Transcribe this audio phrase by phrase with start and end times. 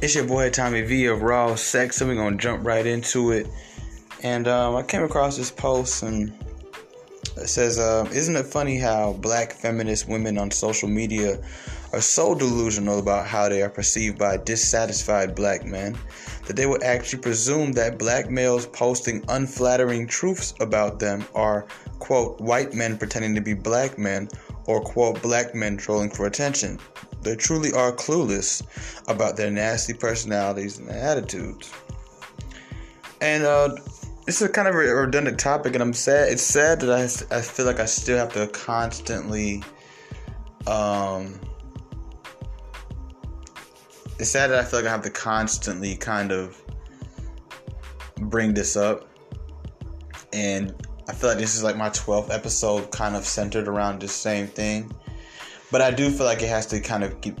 [0.00, 3.48] It's your boy Tommy V of Raw Sex, so we're gonna jump right into it.
[4.22, 6.32] And um, I came across this post and
[7.36, 11.42] it says, uh, Isn't it funny how black feminist women on social media
[11.92, 15.98] are so delusional about how they are perceived by dissatisfied black men
[16.46, 21.66] that they would actually presume that black males posting unflattering truths about them are,
[21.98, 24.28] quote, white men pretending to be black men
[24.66, 26.78] or, quote, black men trolling for attention?
[27.22, 28.62] They truly are clueless
[29.08, 31.72] about their nasty personalities and attitudes.
[33.20, 33.76] And uh,
[34.26, 36.30] this is a kind of a redundant topic, and I'm sad.
[36.30, 39.62] It's sad that I, I feel like I still have to constantly.
[40.66, 41.40] Um,
[44.18, 46.60] it's sad that I feel like I have to constantly kind of
[48.16, 49.08] bring this up.
[50.32, 50.74] And
[51.08, 54.46] I feel like this is like my 12th episode kind of centered around the same
[54.46, 54.92] thing.
[55.70, 57.38] But I do feel like it has to kind of keep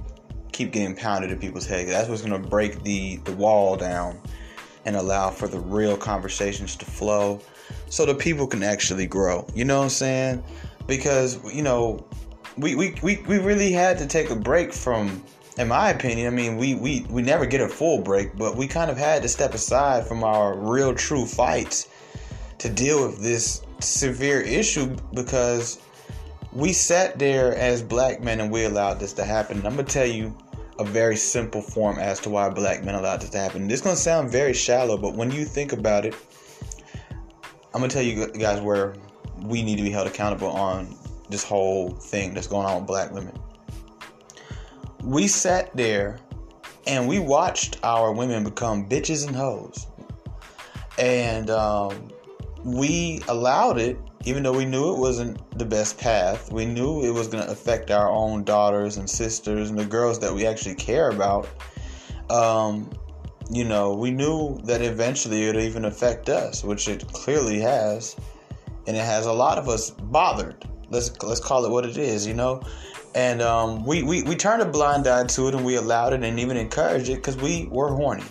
[0.52, 1.90] keep getting pounded in people's heads.
[1.90, 4.18] That's what's gonna break the the wall down
[4.84, 7.40] and allow for the real conversations to flow
[7.88, 9.46] so the people can actually grow.
[9.54, 10.42] You know what I'm saying?
[10.86, 12.04] Because you know,
[12.56, 15.22] we we, we, we really had to take a break from
[15.58, 18.68] in my opinion, I mean we, we, we never get a full break, but we
[18.68, 21.88] kind of had to step aside from our real true fights
[22.58, 25.80] to deal with this severe issue because
[26.58, 29.58] we sat there as black men and we allowed this to happen.
[29.58, 30.36] I'm gonna tell you
[30.80, 33.68] a very simple form as to why black men allowed this to happen.
[33.68, 36.16] This is gonna sound very shallow, but when you think about it,
[37.72, 38.96] I'm gonna tell you guys where
[39.40, 40.96] we need to be held accountable on
[41.30, 43.38] this whole thing that's going on with black women.
[45.04, 46.18] We sat there
[46.88, 49.86] and we watched our women become bitches and hoes.
[50.98, 52.08] And um,
[52.64, 53.96] we allowed it
[54.28, 57.50] even though we knew it wasn't the best path, we knew it was going to
[57.50, 61.48] affect our own daughters and sisters and the girls that we actually care about.
[62.28, 62.90] Um,
[63.50, 68.16] you know, we knew that eventually it would even affect us, which it clearly has,
[68.86, 70.62] and it has a lot of us bothered.
[70.90, 72.60] Let's let's call it what it is, you know.
[73.14, 76.22] And um, we, we we turned a blind eye to it, and we allowed it,
[76.22, 78.24] and even encouraged it because we were horny.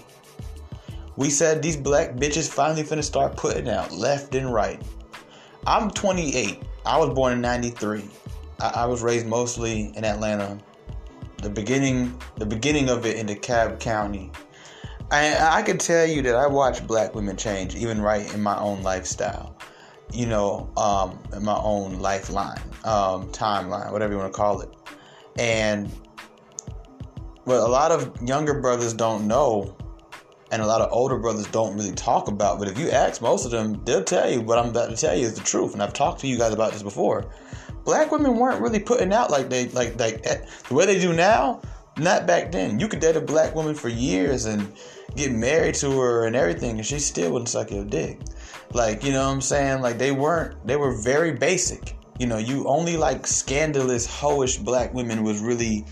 [1.16, 4.80] We said these black bitches finally finna start putting out left and right.
[5.68, 6.64] I'm 28.
[6.86, 8.06] I was born in 93.
[8.62, 10.58] I, I was raised mostly in Atlanta.
[11.44, 14.32] The beginning, the beginning of it in DeKalb County.
[15.12, 18.58] I, I can tell you that I watched black women change, even right in my
[18.58, 19.58] own lifestyle.
[20.14, 24.70] You know, um, in my own lifeline, um, timeline, whatever you want to call it.
[25.38, 25.92] And
[27.44, 29.76] what a lot of younger brothers don't know
[30.52, 32.60] and a lot of older brothers don't really talk about.
[32.60, 35.16] But if you ask most of them, they'll tell you what I'm about to tell
[35.16, 35.74] you is the truth.
[35.74, 37.26] And I've talked to you guys about this before.
[37.84, 41.14] Black women weren't really putting out like they like like eh, the way they do
[41.14, 41.62] now.
[41.98, 42.80] Not back then.
[42.80, 44.72] You could date a black woman for years and
[45.16, 48.20] get married to her and everything, and she still wouldn't suck your dick.
[48.74, 49.82] Like you know what I'm saying?
[49.82, 50.66] Like they weren't.
[50.68, 51.96] They were very basic.
[52.20, 55.86] You know, you only like scandalous, hoish black women was really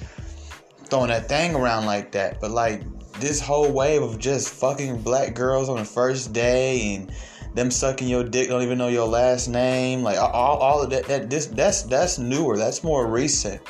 [0.85, 2.39] throwing that thing around like that.
[2.39, 2.83] But like
[3.19, 7.11] this whole wave of just fucking black girls on the first day and
[7.53, 11.05] them sucking your dick, don't even know your last name, like all, all of that,
[11.05, 13.61] that this that's that's newer, that's more recent.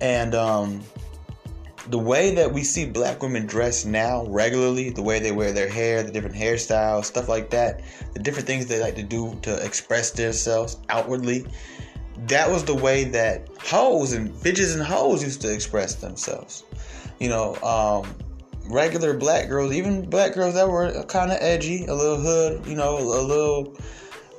[0.00, 0.80] And um
[1.88, 5.68] the way that we see black women dress now regularly, the way they wear their
[5.68, 7.82] hair, the different hairstyles, stuff like that,
[8.14, 11.44] the different things they like to do to express themselves outwardly,
[12.26, 16.64] that was the way that hoes and bitches and hoes used to express themselves.
[17.20, 18.08] You know, um,
[18.66, 22.74] regular black girls, even black girls that were kind of edgy, a little hood, you
[22.74, 23.76] know, a little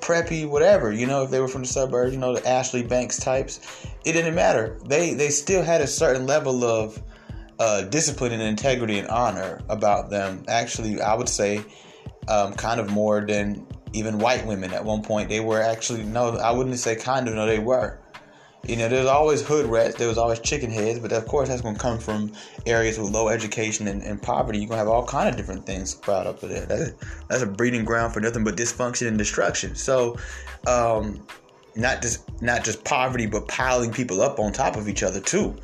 [0.01, 0.91] preppy, whatever.
[0.91, 3.59] You know, if they were from the suburbs, you know, the Ashley Banks types,
[4.03, 4.79] it didn't matter.
[4.85, 7.01] They they still had a certain level of
[7.59, 10.43] uh, discipline and integrity and honor about them.
[10.47, 11.63] Actually, I would say,
[12.27, 14.73] um, kind of more than even white women.
[14.73, 17.35] At one point, they were actually no, I wouldn't say kind of.
[17.35, 17.99] No, they were.
[18.67, 21.61] You know, there's always hood rats, there was always chicken heads, but of course that's
[21.61, 22.31] to come from
[22.65, 24.59] areas with low education and, and poverty.
[24.59, 26.65] You're to have all kind of different things sprout up there.
[26.65, 26.91] That's,
[27.27, 29.75] that's a breeding ground for nothing but dysfunction and destruction.
[29.75, 30.17] So,
[30.65, 31.25] um,
[31.75, 35.55] not just not just poverty, but piling people up on top of each other too.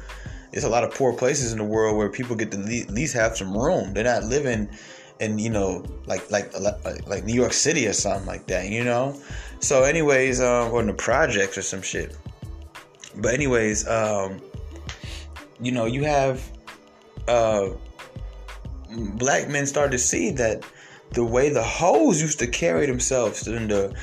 [0.51, 3.13] There's a lot of poor places in the world where people get to at least
[3.13, 3.93] have some room.
[3.93, 4.69] They're not living
[5.19, 6.53] in you know like like
[7.07, 8.69] like New York City or something like that.
[8.69, 9.19] You know.
[9.59, 12.17] So, anyways, um, or in the projects or some shit.
[13.15, 14.41] But anyways, um,
[15.59, 16.41] you know, you have
[17.27, 17.69] uh,
[18.89, 20.63] black men start to see that
[21.11, 23.95] the way the hoes used to carry themselves and the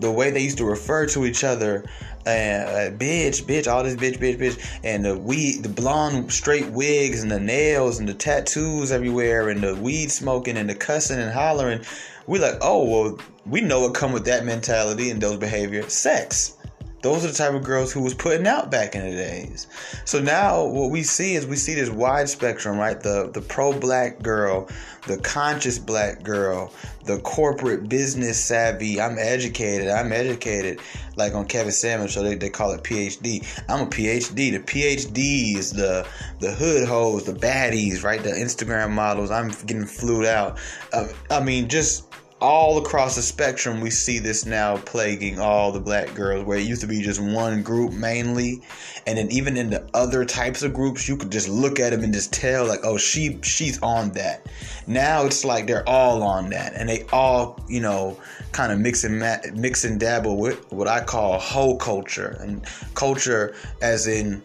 [0.00, 1.84] the way they used to refer to each other
[2.26, 6.66] and uh, bitch, bitch, all this bitch, bitch, bitch, and the weed, the blonde straight
[6.66, 11.18] wigs and the nails and the tattoos everywhere and the weed smoking and the cussing
[11.18, 11.80] and hollering.
[12.26, 16.57] We like, oh well, we know what come with that mentality and those behavior, sex.
[17.00, 19.68] Those are the type of girls who was putting out back in the days.
[20.04, 23.00] So now what we see is we see this wide spectrum, right?
[23.00, 24.68] The the pro black girl,
[25.06, 26.72] the conscious black girl,
[27.04, 29.00] the corporate business savvy.
[29.00, 29.88] I'm educated.
[29.88, 30.80] I'm educated.
[31.16, 33.46] Like on Kevin Samuels so they, they call it PhD.
[33.68, 34.52] I'm a PhD.
[34.52, 36.06] The PhD is the
[36.40, 38.22] the hood hoes, the baddies, right?
[38.22, 39.30] The Instagram models.
[39.30, 40.58] I'm getting flued out.
[40.92, 42.08] Uh, I mean, just
[42.40, 46.66] all across the spectrum, we see this now plaguing all the black girls, where it
[46.66, 48.62] used to be just one group mainly,
[49.06, 52.04] and then even in the other types of groups, you could just look at them
[52.04, 54.46] and just tell, like, oh, she she's on that.
[54.86, 58.18] Now it's like they're all on that, and they all, you know,
[58.52, 62.64] kind of mix and ma- mix and dabble with what I call whole culture, and
[62.94, 64.42] culture as in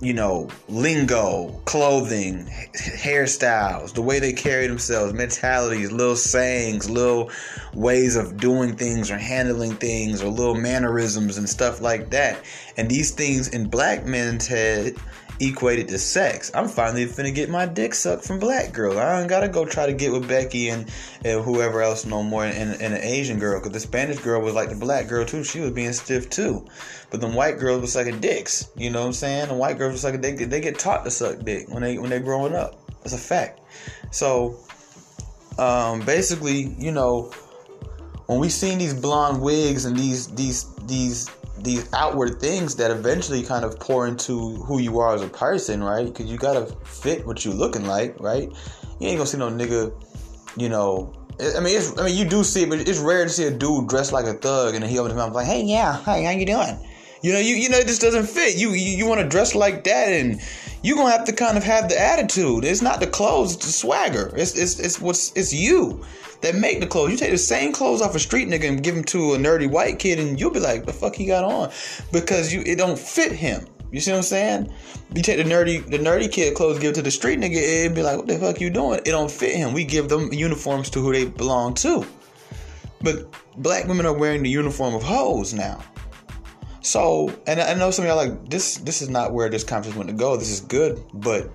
[0.00, 7.30] you know, lingo, clothing, hairstyles, the way they carry themselves, mentalities, little sayings, little
[7.74, 12.38] ways of doing things or handling things, or little mannerisms and stuff like that.
[12.78, 14.96] And these things in black men's head
[15.40, 16.50] equated to sex.
[16.54, 18.98] I'm finally finna get my dick sucked from black girl.
[18.98, 20.90] I don't gotta go try to get with Becky and,
[21.24, 23.60] and whoever else no more and, and an Asian girl.
[23.60, 25.42] Cause the Spanish girl was like the black girl too.
[25.42, 26.66] She was being stiff too.
[27.10, 28.70] But the white girls was sucking dicks.
[28.76, 29.48] You know what I'm saying?
[29.48, 30.38] The white girls was sucking dick.
[30.38, 32.78] They get taught to suck dick when they when they're growing up.
[33.02, 33.60] That's a fact.
[34.10, 34.58] So
[35.58, 37.32] um, basically, you know,
[38.26, 41.28] when we seen these blonde wigs and these these these
[41.62, 45.82] these outward things that eventually kind of pour into who you are as a person,
[45.82, 46.06] right?
[46.06, 48.48] Because you gotta fit what you looking like, right?
[48.98, 49.92] You ain't gonna see no nigga,
[50.56, 51.12] you know.
[51.56, 53.88] I mean, I mean, you do see it, but it's rare to see a dude
[53.88, 56.44] dressed like a thug and he opens his mouth like, "Hey, yeah, hey, how you
[56.44, 56.78] doing?"
[57.22, 58.56] You know, you you know, it just doesn't fit.
[58.56, 60.40] You you, you want to dress like that, and
[60.82, 62.64] you gonna have to kind of have the attitude.
[62.64, 64.32] It's not the clothes, it's the swagger.
[64.36, 66.04] It's it's it's what's it's you
[66.40, 67.10] that make the clothes.
[67.10, 69.70] You take the same clothes off a street nigga and give them to a nerdy
[69.70, 71.70] white kid, and you'll be like, "The fuck he got on?"
[72.12, 73.66] Because you it don't fit him.
[73.92, 74.72] You see what I'm saying?
[75.14, 77.94] You take the nerdy the nerdy kid clothes, give it to the street nigga, it'd
[77.94, 79.72] be like, "What the fuck you doing?" It don't fit him.
[79.72, 82.06] We give them uniforms to who they belong to.
[83.02, 83.26] But
[83.56, 85.82] black women are wearing the uniform of hoes now.
[86.82, 88.76] So, and I know some of y'all like this.
[88.76, 90.36] This is not where this conference went to go.
[90.36, 91.50] This is good, but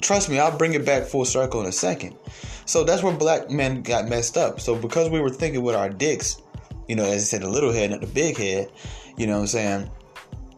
[0.00, 2.16] trust me, I'll bring it back full circle in a second.
[2.64, 4.60] So that's where black men got messed up.
[4.60, 6.40] So because we were thinking with our dicks,
[6.88, 8.70] you know, as I said, the little head, not the big head,
[9.16, 9.90] you know what I'm saying?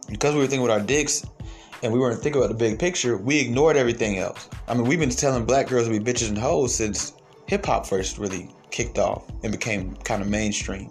[0.09, 1.25] Because we were thinking with our dicks
[1.83, 4.49] and we weren't thinking about the big picture, we ignored everything else.
[4.67, 7.13] I mean, we've been telling black girls to be bitches and hoes since
[7.47, 10.89] hip hop first really kicked off and became kind of mainstream.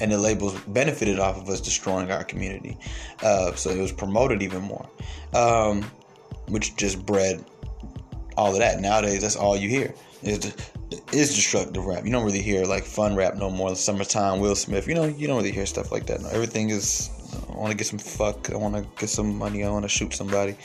[0.00, 2.76] And the labels benefited off of us destroying our community.
[3.22, 4.86] Uh, so it was promoted even more,
[5.32, 5.90] um,
[6.48, 7.44] which just bred
[8.36, 8.80] all of that.
[8.80, 10.54] Nowadays, that's all you hear is
[11.12, 12.04] is destructive rap.
[12.04, 13.74] You don't really hear like fun rap no more.
[13.74, 14.86] Summertime, Will Smith.
[14.86, 16.20] You know, you don't really hear stuff like that.
[16.20, 17.10] No, everything is.
[17.50, 18.50] I want to get some fuck.
[18.50, 19.64] I want to get some money.
[19.64, 20.56] I want to shoot somebody.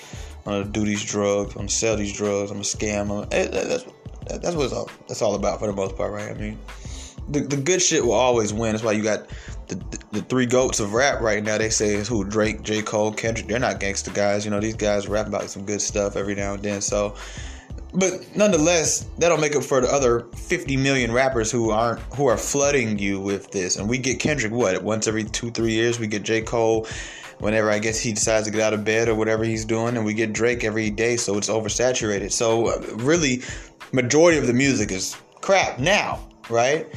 [0.45, 1.55] I want to do these drugs.
[1.55, 2.51] I want to sell these drugs.
[2.51, 3.01] I'm a scam.
[3.01, 3.85] I'm a, that's
[4.25, 4.89] that's what all.
[5.07, 6.31] That's all about for the most part, right?
[6.31, 6.59] I mean,
[7.31, 8.73] the the good shit will always win.
[8.73, 9.27] That's why you got
[9.67, 11.57] the, the, the three goats of rap right now.
[11.57, 13.47] They say is who Drake, J Cole, Kendrick.
[13.47, 14.45] They're not gangster guys.
[14.45, 16.81] You know, these guys rap about some good stuff every now and then.
[16.81, 17.15] So
[17.93, 22.37] but nonetheless, that'll make up for the other 50 million rappers who aren't who are
[22.37, 23.75] flooding you with this.
[23.75, 25.99] And we get Kendrick what once every two three years.
[25.99, 26.87] We get J Cole
[27.39, 30.05] whenever I guess he decides to get out of bed or whatever he's doing, and
[30.05, 31.17] we get Drake every day.
[31.17, 32.31] So it's oversaturated.
[32.31, 33.41] So uh, really,
[33.91, 36.87] majority of the music is crap now, right?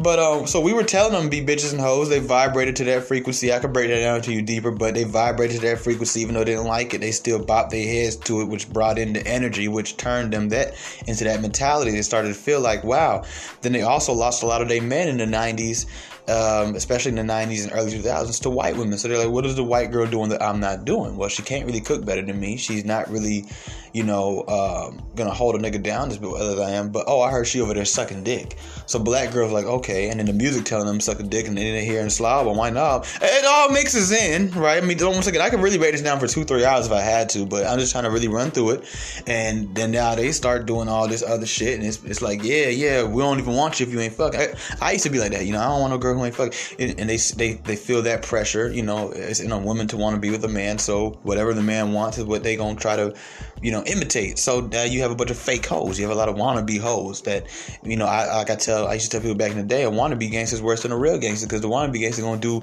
[0.00, 2.08] But um, so we were telling them be bitches and hoes.
[2.08, 3.52] They vibrated to that frequency.
[3.52, 6.34] I could break that down to you deeper, but they vibrated to that frequency, even
[6.34, 7.00] though they didn't like it.
[7.00, 10.50] They still bopped their heads to it, which brought in the energy, which turned them
[10.50, 10.74] that
[11.08, 11.90] into that mentality.
[11.90, 13.24] They started to feel like, wow.
[13.62, 15.86] Then they also lost a lot of their men in the '90s
[16.28, 18.98] um, especially in the 90s and early 2000s, to white women.
[18.98, 21.16] So they're like, what is the white girl doing that I'm not doing?
[21.16, 22.58] Well, she can't really cook better than me.
[22.58, 23.46] She's not really,
[23.94, 26.90] you know, um, gonna hold a nigga down as well as I am.
[26.90, 28.56] But oh, I heard she over there sucking dick.
[28.86, 31.56] So black girls like, okay, and then the music telling them suck a dick, and
[31.56, 32.46] then they hear and slob.
[32.46, 33.08] Well, why not?
[33.22, 34.82] It all mixes in, right?
[34.82, 35.26] I mean, don't.
[35.26, 37.66] I could really break this down for two, three hours if I had to, but
[37.66, 39.22] I'm just trying to really run through it.
[39.26, 42.68] And then now they start doing all this other shit, and it's, it's like, yeah,
[42.68, 44.40] yeah, we don't even want you if you ain't fucking.
[44.40, 45.60] I, I used to be like that, you know.
[45.60, 48.70] I don't want no girl who ain't fuck, and, they they they feel that pressure.
[48.70, 50.78] You know, it's in a woman to want to be with a man.
[50.78, 53.14] So whatever the man wants is what they gonna try to,
[53.62, 54.38] you know, imitate.
[54.38, 55.98] So you have a bunch of fake hoes.
[55.98, 57.46] You have a lot of wannabe hoes that,
[57.82, 59.84] you know, I like I tell I used to tell people back in the day,
[59.84, 62.62] a wannabe gangster is worse than a real gangster because the wannabe gangster gonna do,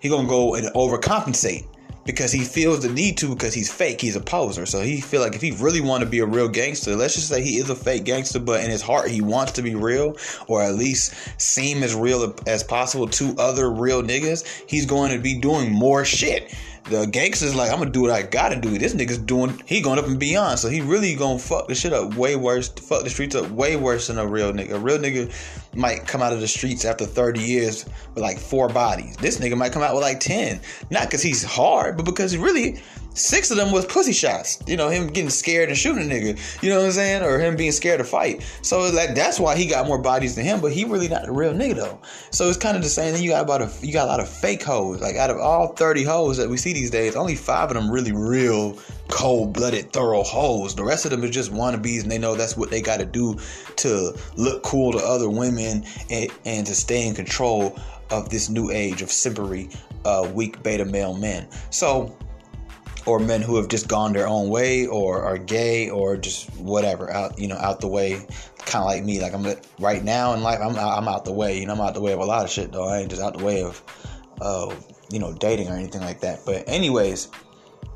[0.00, 1.66] he gonna go and overcompensate
[2.10, 4.00] because he feels the need to because he's fake.
[4.00, 4.66] He's a poser.
[4.66, 7.28] So he feel like if he really want to be a real gangster, let's just
[7.28, 10.16] say he is a fake gangster, but in his heart he wants to be real
[10.46, 14.46] or at least seem as real as possible to other real niggas.
[14.68, 16.54] He's going to be doing more shit
[16.88, 18.76] the gangster's like, I'm gonna do what I gotta do.
[18.78, 20.58] This nigga's doing, he going up and beyond.
[20.58, 23.76] So he really gonna fuck the shit up way worse, fuck the streets up way
[23.76, 24.72] worse than a real nigga.
[24.72, 25.32] A real nigga
[25.74, 27.84] might come out of the streets after 30 years
[28.14, 29.16] with like four bodies.
[29.16, 30.60] This nigga might come out with like 10.
[30.90, 32.80] Not because he's hard, but because really
[33.14, 34.62] Six of them was pussy shots.
[34.68, 36.62] You know, him getting scared and shooting a nigga.
[36.62, 37.22] You know what I'm saying?
[37.22, 38.42] Or him being scared to fight.
[38.62, 41.32] So like that's why he got more bodies than him, but he really not a
[41.32, 41.98] real nigga though.
[42.30, 43.24] So it's kind of the same thing.
[43.24, 45.00] You got about a you got a lot of fake hoes.
[45.00, 47.90] Like out of all 30 hoes that we see these days, only five of them
[47.90, 50.76] really real cold blooded, thorough hoes.
[50.76, 53.36] The rest of them is just wannabes and they know that's what they gotta do
[53.76, 57.78] to look cool to other women and, and to stay in control
[58.10, 61.48] of this new age of simpery, uh, weak beta male men.
[61.70, 62.16] So
[63.06, 67.10] or men who have just gone their own way or are gay or just whatever
[67.10, 68.26] out you know out the way.
[68.58, 69.46] Kind of like me like i'm
[69.78, 72.12] right now in life i'm i'm out the way you know i'm out the way
[72.12, 72.86] of a lot of shit though.
[72.86, 73.82] I ain't just out the way of
[74.40, 74.74] uh
[75.10, 76.40] you know dating or anything like that.
[76.44, 77.28] But anyways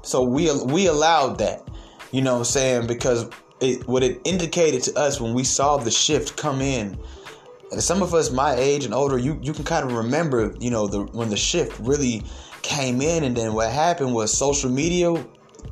[0.03, 1.69] so we we allowed that
[2.13, 2.87] you know what i'm saying?
[2.87, 3.29] Because
[3.61, 6.99] it what it indicated to us when we saw the shift come in
[7.79, 10.87] some of us my age and older you you can kind of remember you know
[10.87, 12.23] the when the shift really
[12.63, 15.13] came in, and then what happened was social media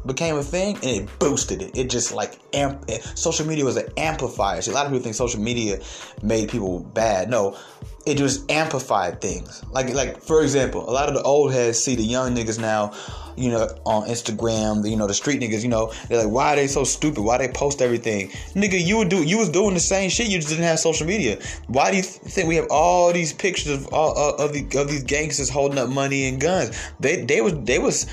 [0.06, 1.76] became a thing and it boosted it.
[1.76, 2.84] It just like amp.
[2.88, 4.60] Eh, social media was an amplifier.
[4.62, 5.80] See, a lot of people think social media
[6.22, 7.30] made people bad.
[7.30, 7.56] No,
[8.04, 9.64] it just amplified things.
[9.70, 12.92] Like like for example, a lot of the old heads see the young niggas now,
[13.36, 16.56] you know, on Instagram, you know, the street niggas, you know, they're like, why are
[16.56, 17.22] they so stupid?
[17.22, 18.28] Why they post everything?
[18.54, 21.06] Nigga, you would do you was doing the same shit, you just didn't have social
[21.06, 21.38] media.
[21.68, 24.88] Why do you think we have all these pictures of all uh, of, the, of
[24.88, 26.76] these gangsters holding up money and guns?
[26.98, 28.06] They they was they was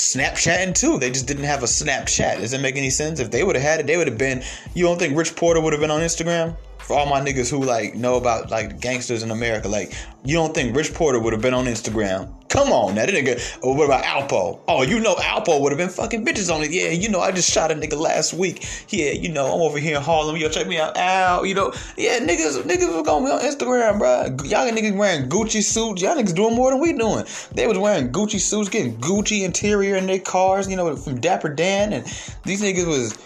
[0.00, 0.98] Snapchatting too.
[0.98, 2.38] They just didn't have a Snapchat.
[2.40, 3.20] Does it make any sense?
[3.20, 4.42] If they would have had it, they would have been.
[4.74, 6.56] You don't think Rich Porter would have been on Instagram?
[6.90, 9.94] For all my niggas who like know about like gangsters in America, like
[10.24, 12.28] you don't think Rich Porter would have been on Instagram?
[12.48, 13.40] Come on, now that nigga.
[13.62, 14.58] Or what about Alpo?
[14.66, 16.72] Oh, you know Alpo would have been fucking bitches on it.
[16.72, 18.66] Yeah, you know I just shot a nigga last week.
[18.88, 20.36] Yeah, you know I'm over here in Harlem.
[20.36, 20.96] Yo, check me out.
[20.96, 24.24] Al, you know, yeah, niggas, niggas was gonna be on Instagram, bro.
[24.48, 26.02] Y'all niggas wearing Gucci suits.
[26.02, 27.24] Y'all niggas doing more than we doing.
[27.54, 30.68] They was wearing Gucci suits, getting Gucci interior in their cars.
[30.68, 32.04] You know, from Dapper Dan, and
[32.42, 33.16] these niggas was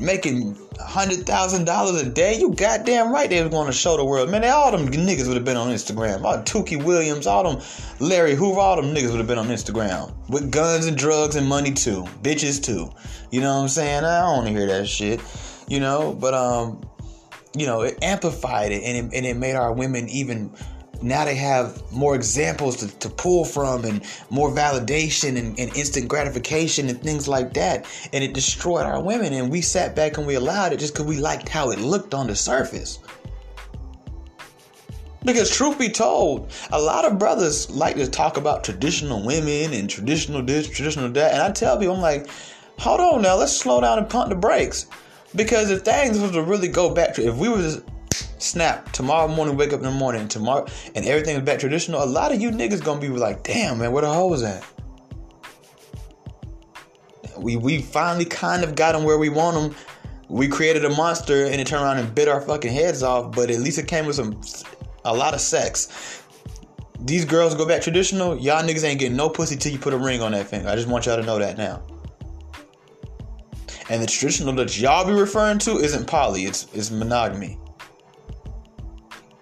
[0.00, 4.04] making hundred thousand dollars a day, you goddamn right they was going to show the
[4.04, 4.30] world.
[4.30, 6.24] Man, they, all them niggas would have been on Instagram.
[6.24, 7.62] All Tookie Williams, all them
[8.00, 11.46] Larry Hoover, all them niggas would have been on Instagram with guns and drugs and
[11.46, 12.90] money too, bitches too.
[13.30, 14.04] You know what I'm saying?
[14.04, 15.20] I don't want to hear that shit.
[15.68, 16.82] You know, but um,
[17.56, 20.52] you know, it amplified it and it, and it made our women even
[21.02, 26.08] now they have more examples to, to pull from and more validation and, and, instant
[26.08, 27.86] gratification and things like that.
[28.12, 29.32] And it destroyed our women.
[29.32, 32.14] And we sat back and we allowed it just because we liked how it looked
[32.14, 32.98] on the surface.
[35.24, 39.88] Because truth be told, a lot of brothers like to talk about traditional women and
[39.88, 41.32] traditional this, traditional that.
[41.32, 42.26] And I tell people, I'm like,
[42.78, 44.86] hold on now, let's slow down and pump the brakes.
[45.34, 47.82] Because if things was to really go back to, if we was
[48.40, 52.04] snap tomorrow morning, wake up in the morning, tomorrow, and everything is back traditional, a
[52.04, 54.64] lot of you niggas gonna be like, damn, man, where the hoes at?
[57.38, 59.76] We we finally kind of got them where we want them.
[60.28, 63.50] We created a monster and it turned around and bit our fucking heads off, but
[63.50, 64.40] at least it came with some
[65.04, 66.22] a lot of sex.
[67.00, 69.98] These girls go back traditional, y'all niggas ain't getting no pussy till you put a
[69.98, 70.68] ring on that finger.
[70.68, 71.82] I just want y'all to know that now.
[73.88, 77.58] And the traditional that y'all be referring to isn't poly, it's it's monogamy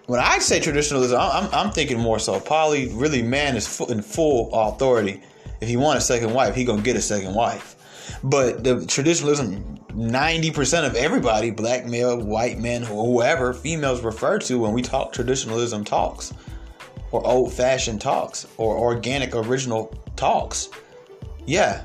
[0.09, 2.91] when I say traditionalism, I'm, I'm thinking more so poly.
[2.91, 5.21] Really, man is in full authority.
[5.61, 7.75] If he want a second wife, he gonna get a second wife.
[8.23, 14.57] But the traditionalism, ninety percent of everybody, black male, white men, whoever, females refer to
[14.57, 16.33] when we talk traditionalism talks,
[17.11, 20.69] or old fashioned talks, or organic original talks.
[21.45, 21.83] Yeah,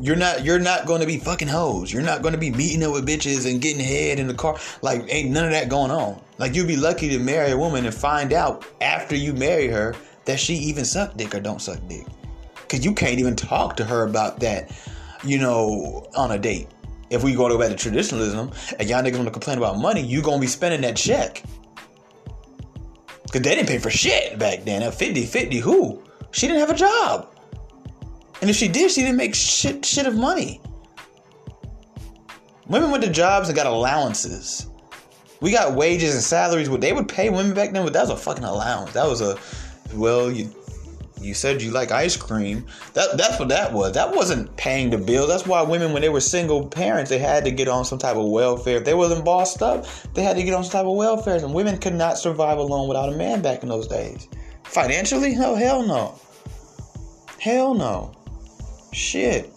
[0.00, 1.92] you're not you're not going to be fucking hoes.
[1.92, 4.58] You're not going to be meeting up with bitches and getting head in the car.
[4.82, 6.20] Like ain't none of that going on.
[6.38, 9.94] Like you'd be lucky to marry a woman and find out after you marry her
[10.26, 12.06] that she even suck dick or don't suck dick.
[12.68, 14.72] Cause you can't even talk to her about that,
[15.24, 16.68] you know, on a date.
[17.10, 20.02] If we go to back to traditionalism and y'all niggas want to complain about money,
[20.02, 21.42] you gonna be spending that check.
[23.22, 24.82] Because they didn't pay for shit back then.
[24.82, 26.02] At 50 50, who?
[26.32, 27.28] She didn't have a job.
[28.40, 30.60] And if she did, she didn't make shit, shit of money.
[32.66, 34.66] Women went to jobs and got allowances.
[35.40, 36.70] We got wages and salaries.
[36.70, 38.92] What they would pay women back then, but that was a fucking allowance.
[38.92, 39.38] That was a,
[39.94, 40.50] well, you
[41.20, 42.66] you said you like ice cream.
[42.94, 43.92] That that's what that was.
[43.92, 45.26] That wasn't paying the bill.
[45.26, 48.16] That's why women, when they were single parents, they had to get on some type
[48.16, 48.76] of welfare.
[48.76, 51.36] If they wasn't bossed up, they had to get on some type of welfare.
[51.36, 54.28] And women could not survive alone without a man back in those days.
[54.64, 56.18] Financially, no, hell no.
[57.38, 58.12] Hell no.
[58.92, 59.52] Shit.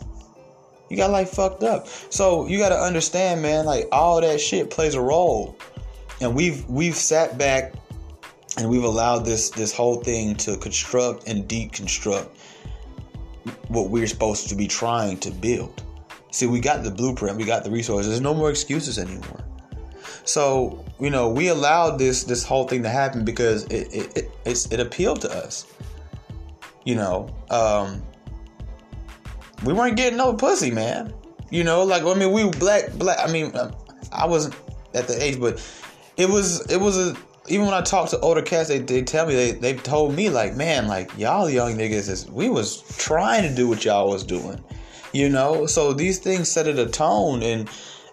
[0.89, 1.87] You got like fucked up.
[1.87, 5.57] So you gotta understand, man, like all that shit plays a role.
[6.21, 7.73] And we've we've sat back
[8.57, 12.29] and we've allowed this this whole thing to construct and deconstruct
[13.69, 15.83] what we're supposed to be trying to build.
[16.31, 18.09] See, we got the blueprint, we got the resources.
[18.09, 19.43] There's no more excuses anymore.
[20.25, 24.67] So, you know, we allowed this this whole thing to happen because it it it,
[24.71, 25.65] it appealed to us.
[26.85, 28.03] You know, um,
[29.63, 31.13] we weren't getting no pussy, man.
[31.49, 33.17] You know, like I mean, we black, black.
[33.19, 33.53] I mean,
[34.11, 34.55] I wasn't
[34.93, 35.59] at the age, but
[36.19, 37.15] it was it was a.
[37.47, 40.29] Even when I talk to older cats, they, they tell me they they told me
[40.29, 44.23] like, man, like y'all young niggas is we was trying to do what y'all was
[44.23, 44.63] doing,
[45.13, 45.65] you know.
[45.65, 47.67] So these things set it a tone, and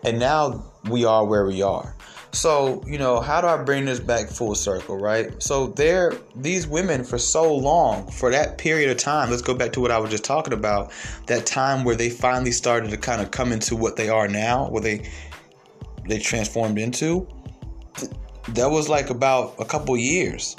[0.04, 1.94] and now we are where we are.
[2.32, 5.42] So, you know, how do I bring this back full circle, right?
[5.42, 9.72] So, there, these women for so long, for that period of time, let's go back
[9.72, 10.92] to what I was just talking about,
[11.28, 14.68] that time where they finally started to kind of come into what they are now,
[14.68, 15.08] what they
[16.06, 17.26] they transformed into.
[18.50, 20.56] That was like about a couple years.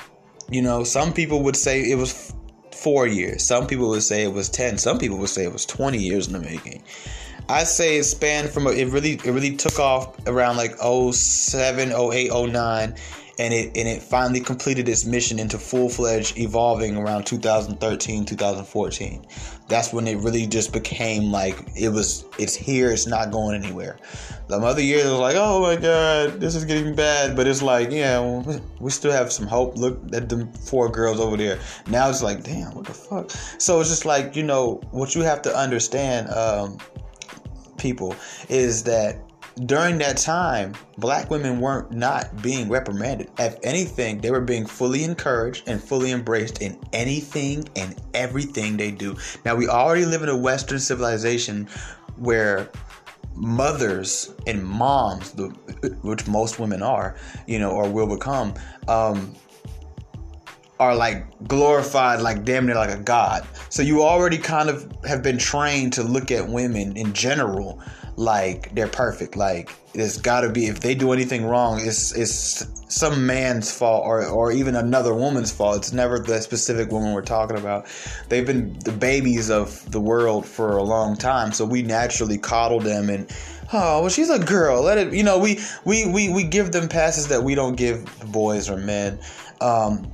[0.50, 2.34] You know, some people would say it was
[2.74, 3.46] four years.
[3.46, 4.78] Some people would say it was 10.
[4.78, 6.84] Some people would say it was 20 years in the making.
[7.50, 12.32] I say it spanned from it really it really took off around like 07, 08,
[12.32, 12.96] 09
[13.40, 19.26] and it and it finally completed its mission into full-fledged evolving around 2013 2014
[19.68, 23.98] that's when it really just became like it was it's here it's not going anywhere.
[24.48, 27.92] The other years was like oh my god this is getting bad but it's like
[27.92, 28.44] yeah
[28.80, 29.78] we still have some hope.
[29.78, 31.60] Look at the four girls over there.
[31.88, 33.32] Now it's like damn what the fuck?
[33.58, 36.78] So it's just like you know what you have to understand um,
[37.78, 38.16] people
[38.50, 39.20] is that
[39.66, 43.32] during that time, black women weren't not being reprimanded.
[43.40, 48.92] If anything, they were being fully encouraged and fully embraced in anything and everything they
[48.92, 49.16] do.
[49.46, 51.68] Now, we already live in a Western civilization
[52.18, 52.70] where
[53.36, 55.34] mothers and moms,
[56.02, 57.16] which most women are,
[57.48, 58.54] you know, or will become,
[58.88, 59.36] um,
[60.80, 63.48] are like glorified like damn near like a god.
[63.70, 67.82] So you already kind of have been trained to look at women in general
[68.18, 69.38] like they're perfect.
[69.38, 74.04] Like it's got to be if they do anything wrong, it's it's some man's fault
[74.06, 75.78] or or even another woman's fault.
[75.78, 77.86] It's never the specific woman we're talking about.
[78.28, 82.80] They've been the babies of the world for a long time, so we naturally coddle
[82.80, 83.32] them and
[83.74, 86.88] oh well she's a girl let it you know we we we, we give them
[86.88, 89.20] passes that we don't give boys or men
[89.60, 90.10] um,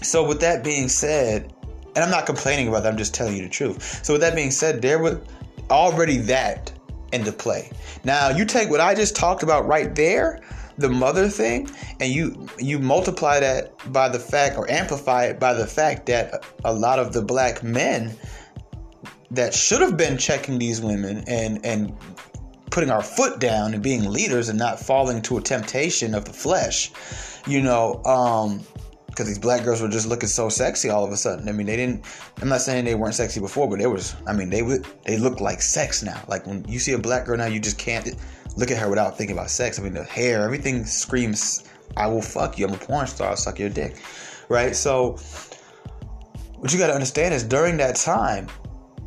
[0.00, 1.52] so with that being said
[1.96, 4.36] and i'm not complaining about that i'm just telling you the truth so with that
[4.36, 5.18] being said there was
[5.70, 6.72] already that
[7.12, 7.70] into play.
[8.04, 10.40] Now you take what I just talked about right there,
[10.78, 11.68] the mother thing,
[12.00, 16.44] and you you multiply that by the fact or amplify it by the fact that
[16.64, 18.16] a lot of the black men
[19.30, 21.92] that should have been checking these women and and
[22.70, 26.32] putting our foot down and being leaders and not falling to a temptation of the
[26.32, 26.92] flesh,
[27.46, 28.60] you know, um,
[29.20, 31.46] because these black girls were just looking so sexy all of a sudden.
[31.46, 32.06] I mean, they didn't.
[32.40, 34.16] I'm not saying they weren't sexy before, but they was.
[34.26, 34.86] I mean, they would.
[35.04, 36.22] They look like sex now.
[36.26, 38.16] Like when you see a black girl now, you just can't
[38.56, 39.78] look at her without thinking about sex.
[39.78, 41.64] I mean, the hair, everything screams,
[41.98, 42.66] "I will fuck you.
[42.66, 43.28] I'm a porn star.
[43.28, 43.96] I'll suck your dick."
[44.48, 44.74] Right.
[44.74, 45.18] So,
[46.56, 48.48] what you got to understand is during that time,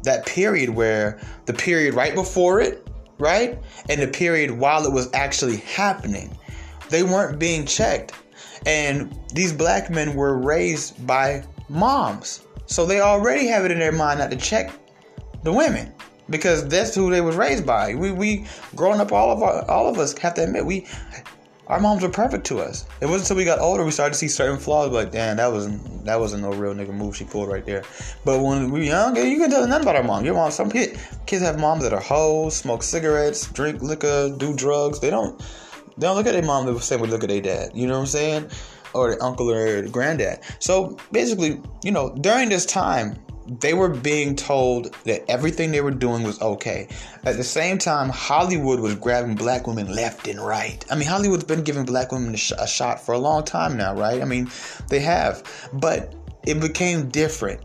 [0.04, 3.58] that period where the period right before it, right,
[3.90, 6.38] and the period while it was actually happening,
[6.90, 8.14] they weren't being checked
[8.66, 12.46] and these black men were raised by moms.
[12.66, 14.72] So they already have it in their mind not to check
[15.44, 15.94] the women
[16.30, 17.96] because that's who they was raised by.
[17.96, 18.46] We we
[18.76, 20.88] growing up all of our, all of us have to admit we
[21.68, 22.86] our moms were perfect to us.
[23.00, 24.92] It wasn't until we got older we started to see certain flaws.
[24.92, 27.84] Like, damn, that wasn't that wasn't no real nigga move she pulled right there.
[28.26, 30.26] But when we young, you can tell nothing about our mom.
[30.26, 30.98] Your mom, some kids
[31.32, 35.00] have moms that are hoes, smoke cigarettes, drink liquor, do drugs.
[35.00, 35.42] They don't
[35.98, 37.72] they don't look at their mom the same way they look at their dad.
[37.74, 38.50] You know what I'm saying?
[38.94, 40.40] Or their uncle or granddad.
[40.60, 43.16] So basically, you know, during this time,
[43.60, 46.88] they were being told that everything they were doing was okay.
[47.26, 50.84] At the same time, Hollywood was grabbing black women left and right.
[50.90, 53.76] I mean, Hollywood's been giving black women a, sh- a shot for a long time
[53.76, 54.22] now, right?
[54.22, 54.50] I mean,
[54.90, 55.44] they have.
[55.74, 57.62] But it became different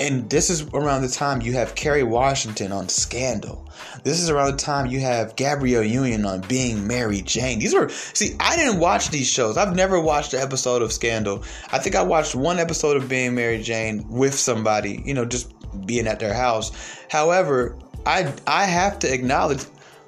[0.00, 3.68] and this is around the time you have Kerry Washington on Scandal.
[4.02, 7.58] This is around the time you have Gabrielle Union on Being Mary Jane.
[7.58, 9.58] These are see, I didn't watch these shows.
[9.58, 11.44] I've never watched an episode of Scandal.
[11.70, 15.52] I think I watched one episode of Being Mary Jane with somebody, you know, just
[15.86, 16.72] being at their house.
[17.10, 19.64] However, I I have to acknowledge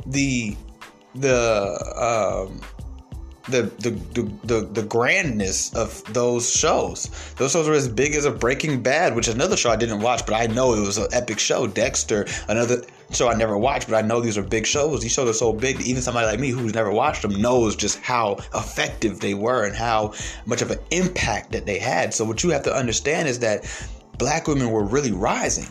[0.06, 0.56] the
[1.14, 2.62] the um
[3.48, 7.10] the, the the the the grandness of those shows.
[7.36, 10.00] Those shows were as big as a Breaking Bad, which is another show I didn't
[10.00, 11.66] watch, but I know it was an epic show.
[11.66, 15.02] Dexter, another show I never watched, but I know these are big shows.
[15.02, 17.74] These shows are so big that even somebody like me who's never watched them knows
[17.74, 20.14] just how effective they were and how
[20.46, 22.14] much of an impact that they had.
[22.14, 23.64] So what you have to understand is that
[24.18, 25.66] black women were really rising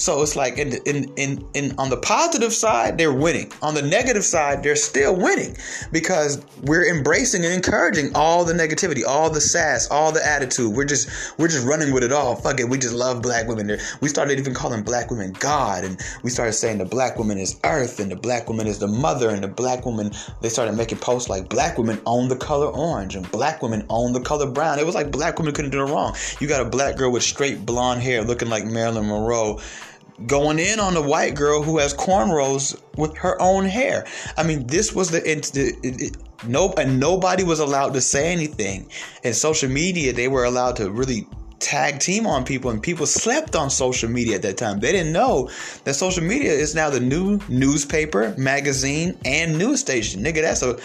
[0.00, 3.52] so it's like in, in in in on the positive side, they're winning.
[3.60, 5.56] On the negative side, they're still winning
[5.92, 10.74] because we're embracing and encouraging all the negativity, all the sass, all the attitude.
[10.74, 12.34] We're just we're just running with it all.
[12.36, 13.78] Fuck it, we just love black women.
[14.00, 17.60] We started even calling black women God, and we started saying the black woman is
[17.64, 20.12] earth, and the black woman is the mother, and the black woman.
[20.40, 24.14] They started making posts like black women own the color orange, and black women own
[24.14, 24.78] the color brown.
[24.78, 26.16] It was like black women couldn't do it wrong.
[26.40, 29.60] You got a black girl with straight blonde hair, looking like Marilyn Monroe
[30.26, 34.06] going in on the white girl who has cornrows with her own hair.
[34.36, 38.32] I mean, this was the it, it, it, no, and nobody was allowed to say
[38.32, 38.90] anything.
[39.22, 41.26] In social media, they were allowed to really
[41.58, 44.80] tag team on people, and people slept on social media at that time.
[44.80, 45.50] They didn't know
[45.84, 50.24] that social media is now the new newspaper, magazine, and news station.
[50.24, 50.78] Nigga, that's a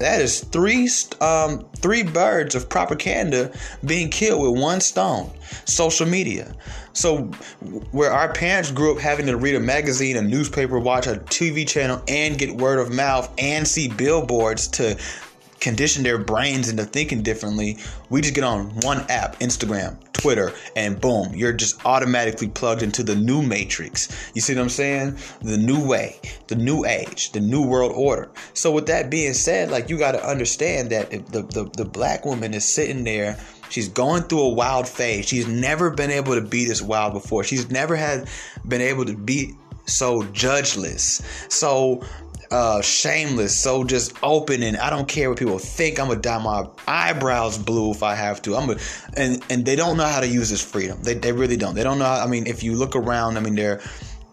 [0.00, 0.88] that is three
[1.20, 3.52] um, three birds of propaganda
[3.84, 5.30] being killed with one stone.
[5.66, 6.54] Social media.
[6.92, 7.24] So,
[7.92, 11.68] where our parents grew up having to read a magazine, a newspaper, watch a TV
[11.68, 14.98] channel, and get word of mouth and see billboards to
[15.60, 17.76] condition their brains into thinking differently,
[18.08, 23.02] we just get on one app, Instagram, Twitter, and boom, you're just automatically plugged into
[23.02, 24.08] the new matrix.
[24.34, 25.18] You see what I'm saying?
[25.42, 28.30] The new way, the new age, the new world order.
[28.54, 32.24] So with that being said, like you got to understand that the, the the black
[32.24, 33.38] woman is sitting there
[33.70, 35.26] She's going through a wild phase.
[35.26, 37.44] She's never been able to be this wild before.
[37.44, 38.28] She's never had
[38.66, 39.54] been able to be
[39.86, 42.04] so judgeless, so
[42.50, 46.00] uh, shameless, so just open, and I don't care what people think.
[46.00, 48.56] I'm gonna dye my eyebrows blue if I have to.
[48.56, 48.80] I'm gonna,
[49.16, 51.02] and and they don't know how to use this freedom.
[51.02, 51.74] They they really don't.
[51.74, 52.06] They don't know.
[52.06, 53.80] How, I mean, if you look around, I mean, they're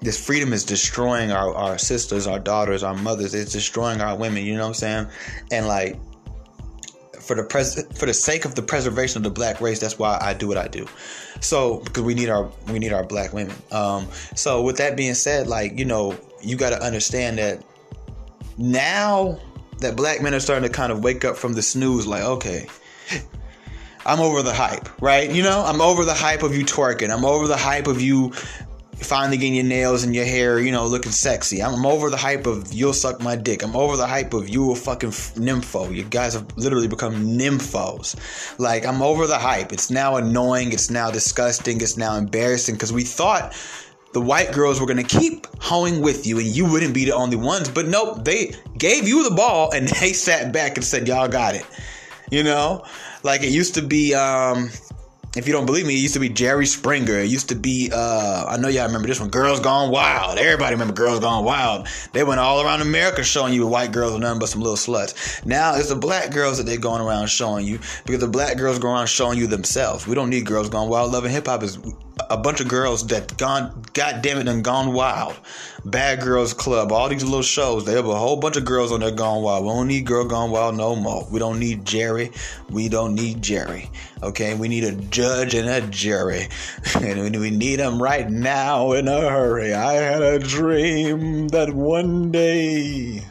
[0.01, 3.33] this freedom is destroying our, our sisters, our daughters, our mothers.
[3.33, 4.45] It's destroying our women.
[4.45, 5.07] You know what I'm saying?
[5.51, 5.99] And like
[7.19, 10.17] for the pres for the sake of the preservation of the black race that's why
[10.21, 10.87] i do what i do
[11.41, 15.13] so because we need our we need our black women um so with that being
[15.13, 17.61] said like you know you got to understand that
[18.57, 19.39] now
[19.79, 22.67] that black men are starting to kind of wake up from the snooze like okay
[24.07, 25.29] I'm over the hype, right?
[25.29, 27.13] You know, I'm over the hype of you twerking.
[27.13, 28.31] I'm over the hype of you
[28.99, 31.61] finally getting your nails and your hair, you know, looking sexy.
[31.61, 33.63] I'm, over the hype of you'll suck my dick.
[33.63, 35.93] I'm over the hype of you a fucking nympho.
[35.93, 38.15] You guys have literally become nymphos.
[38.57, 39.73] Like, I'm over the hype.
[39.73, 40.71] It's now annoying.
[40.71, 41.81] It's now disgusting.
[41.81, 43.53] It's now embarrassing because we thought
[44.17, 47.11] the white girls were going to keep hoeing with you and you wouldn't be the
[47.11, 47.69] only ones.
[47.69, 51.53] But nope, they gave you the ball and they sat back and said, y'all got
[51.53, 51.63] it.
[52.31, 52.83] You know,
[53.21, 54.71] like it used to be, um,
[55.35, 57.19] if you don't believe me, it used to be Jerry Springer.
[57.19, 60.39] It used to be, uh, I know y'all remember this one, Girls Gone Wild.
[60.39, 61.87] Everybody remember Girls Gone Wild.
[62.13, 65.45] They went all around America showing you white girls are nothing but some little sluts.
[65.45, 67.77] Now it's the black girls that they're going around showing you
[68.07, 70.07] because the black girls go around showing you themselves.
[70.07, 71.11] We don't need Girls Gone Wild.
[71.11, 71.77] Love and Hip Hop is
[72.29, 75.35] a bunch of girls that gone, God damn it, and gone wild.
[75.85, 77.85] Bad Girls Club, all these little shows.
[77.85, 79.63] They have a whole bunch of girls on there gone wild.
[79.63, 81.25] We don't need Girl Gone Wild no more.
[81.31, 82.31] We don't need Jerry.
[82.69, 83.89] We don't need Jerry.
[84.21, 86.47] Okay, we need a judge and a jury,
[86.95, 89.73] and we need them right now in a hurry.
[89.73, 93.23] I had a dream that one day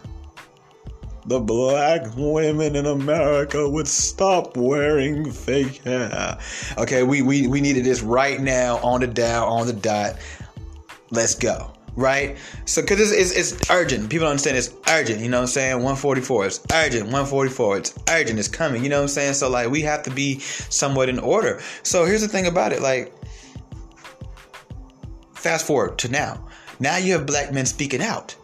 [1.27, 6.39] the black women in America would stop wearing fake hair.
[6.79, 10.17] Okay, we, we, we needed this right now, on the dial, on the dot.
[11.11, 11.73] Let's go.
[11.97, 12.37] Right?
[12.67, 14.11] So, because it's, it's, it's, urgent.
[14.11, 15.21] People don't understand it's urgent.
[15.21, 15.75] You know what I'm saying?
[15.77, 16.47] 144.
[16.47, 17.05] It's urgent.
[17.05, 17.79] 144.
[17.79, 18.39] It's urgent.
[18.39, 18.85] It's coming.
[18.85, 19.33] You know what I'm saying?
[19.33, 21.61] So, like, we have to be somewhat in order.
[21.85, 22.83] So, here's the thing about it.
[22.83, 23.15] Like,
[25.33, 26.47] fast forward to now.
[26.81, 28.37] Now you have black men speaking out.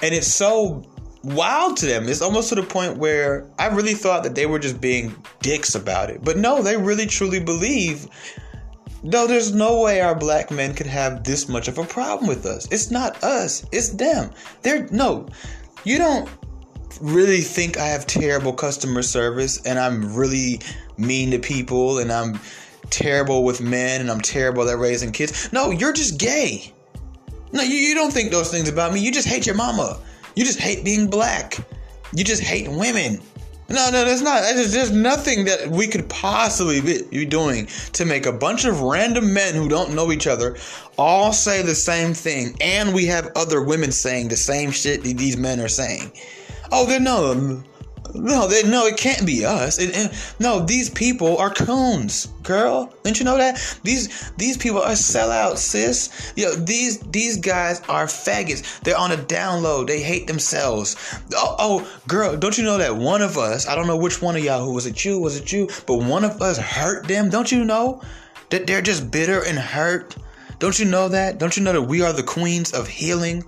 [0.00, 0.84] And it's so
[1.24, 2.08] wild to them.
[2.08, 5.74] It's almost to the point where I really thought that they were just being dicks
[5.74, 6.22] about it.
[6.22, 8.08] But no, they really truly believe
[9.02, 12.46] No, there's no way our black men could have this much of a problem with
[12.46, 12.66] us.
[12.70, 14.30] It's not us, it's them.
[14.62, 15.26] They're no,
[15.84, 16.28] you don't
[17.00, 20.60] really think I have terrible customer service and I'm really
[20.96, 22.40] mean to people and I'm
[22.90, 25.52] terrible with men and I'm terrible at raising kids.
[25.52, 26.72] No, you're just gay.
[27.52, 29.00] No, you, you don't think those things about me.
[29.00, 29.98] You just hate your mama.
[30.34, 31.58] You just hate being black.
[32.12, 33.20] You just hate women.
[33.68, 34.42] No, no, there's not.
[34.42, 39.54] There's, nothing that we could possibly be doing to make a bunch of random men
[39.54, 40.56] who don't know each other
[40.98, 45.16] all say the same thing, and we have other women saying the same shit that
[45.16, 46.12] these men are saying.
[46.70, 47.62] Oh, they're no,
[48.14, 49.78] no, they, no, it can't be us.
[50.38, 52.92] No, these people are coons, girl.
[53.02, 53.78] Didn't you know that?
[53.82, 56.32] These these people are sellouts, sis.
[56.36, 58.80] Yo, these these guys are faggots.
[58.80, 59.88] They're on a download.
[59.88, 60.96] They hate themselves.
[61.34, 63.66] Oh, oh, girl, don't you know that one of us?
[63.66, 64.64] I don't know which one of y'all.
[64.64, 65.04] Who was it?
[65.04, 65.18] You?
[65.18, 65.68] Was it you?
[65.86, 67.30] But one of us hurt them.
[67.30, 68.00] Don't you know
[68.50, 70.16] that they're just bitter and hurt?
[70.60, 71.38] Don't you know that?
[71.38, 73.44] Don't you know that we are the queens of healing?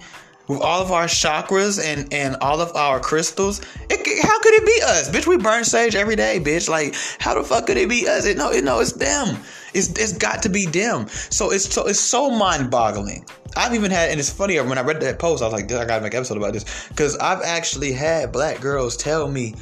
[0.48, 3.60] With all of our chakras and and all of our crystals.
[3.90, 5.26] It, how could it be us, bitch?
[5.26, 6.68] We burn sage every day, bitch.
[6.68, 8.26] Like, how the fuck could it be us?
[8.26, 9.36] It, no, it, no, it's them.
[9.74, 11.08] It's it's got to be them.
[11.08, 13.24] So it's so it's so mind boggling.
[13.56, 15.86] I've even had, and it's funny when I read that post, I was like, I
[15.86, 19.54] gotta make an episode about this because I've actually had black girls tell me.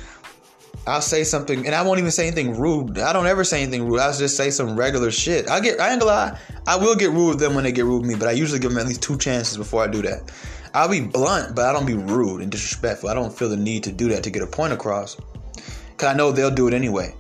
[0.87, 2.99] I'll say something, and I won't even say anything rude.
[2.99, 4.01] I don't ever say anything rude.
[4.01, 5.49] I'll just say some regular shit.
[5.49, 7.87] I get, I ain't gonna lie, I will get rude with them when they get
[7.87, 10.03] rude with me, but I usually give them at least two chances before I do
[10.03, 10.31] that.
[10.75, 13.09] I'll be blunt, but I don't be rude and disrespectful.
[13.09, 15.17] I don't feel the need to do that to get a point across.
[15.97, 17.15] Cause I know they'll do it anyway.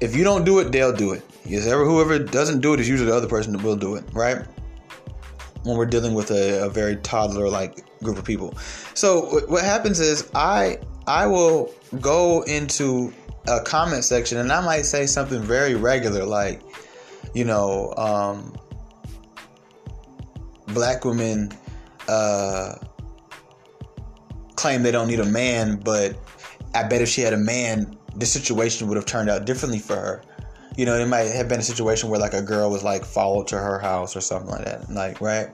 [0.00, 1.22] If you don't do it, they'll do it.
[1.44, 4.04] Yes, ever whoever doesn't do it is usually the other person that will do it,
[4.12, 4.44] right?
[5.62, 8.54] When we're dealing with a, a very toddler like group of people.
[8.94, 13.14] So what happens is I I will go into
[13.46, 16.60] a comment section and I might say something very regular like,
[17.32, 18.52] you know, um,
[20.66, 21.52] black women
[22.08, 22.74] uh,
[24.66, 26.16] claim they don't need a man, but
[26.74, 29.94] I bet if she had a man, the situation would have turned out differently for
[29.94, 30.22] her.
[30.76, 33.46] You know, it might have been a situation where like a girl was like followed
[33.46, 34.90] to her house or something like that.
[34.90, 35.50] Like, right?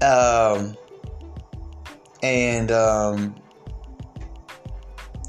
[0.00, 0.76] Um
[2.22, 3.34] and um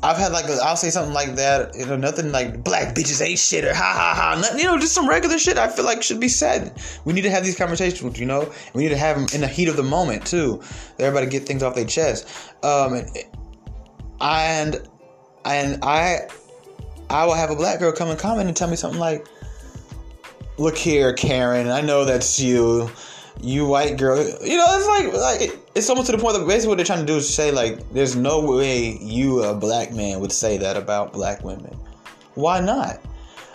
[0.04, 3.26] I've had like i will say something like that, you know, nothing like black bitches
[3.26, 5.58] ain't shit or ha ha ha, nothing, you know, just some regular shit.
[5.58, 6.78] I feel like should be said.
[7.06, 8.52] We need to have these conversations, you know.
[8.74, 10.62] We need to have them in the heat of the moment too.
[11.00, 12.28] Everybody get things off their chest.
[12.64, 13.06] Um,
[14.20, 14.76] and
[15.46, 16.28] and I
[17.10, 19.26] I will have a black girl come and comment and tell me something like,
[20.58, 22.92] "Look here, Karen, I know that's you."
[23.42, 24.18] You white girl.
[24.18, 27.00] You know, it's like like it's almost to the point that basically what they're trying
[27.00, 30.78] to do is say like, there's no way you a black man would say that
[30.78, 31.78] about black women.
[32.36, 33.00] Why not?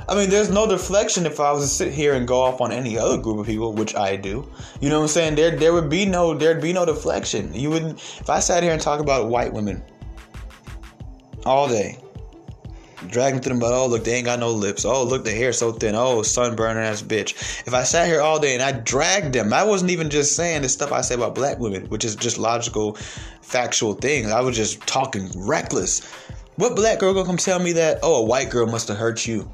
[0.08, 2.72] I mean, there's no deflection if I was to sit here and go off on
[2.72, 4.50] any other group of people, which I do.
[4.80, 5.34] You know what I'm saying?
[5.34, 7.52] There, there would be no, there'd be no deflection.
[7.52, 7.98] You wouldn't.
[7.98, 9.82] If I sat here and talk about white women
[11.44, 11.98] all day,
[13.06, 14.84] dragging through them, but oh look, they ain't got no lips.
[14.84, 15.94] Oh look, the hair so thin.
[15.94, 17.32] Oh, sunburner ass bitch.
[17.66, 20.62] If I sat here all day and I dragged them, I wasn't even just saying
[20.62, 22.94] the stuff I say about black women, which is just logical,
[23.42, 24.30] factual things.
[24.30, 26.04] I was just talking reckless.
[26.56, 28.00] What black girl gonna come tell me that?
[28.02, 29.50] Oh, a white girl must have hurt you.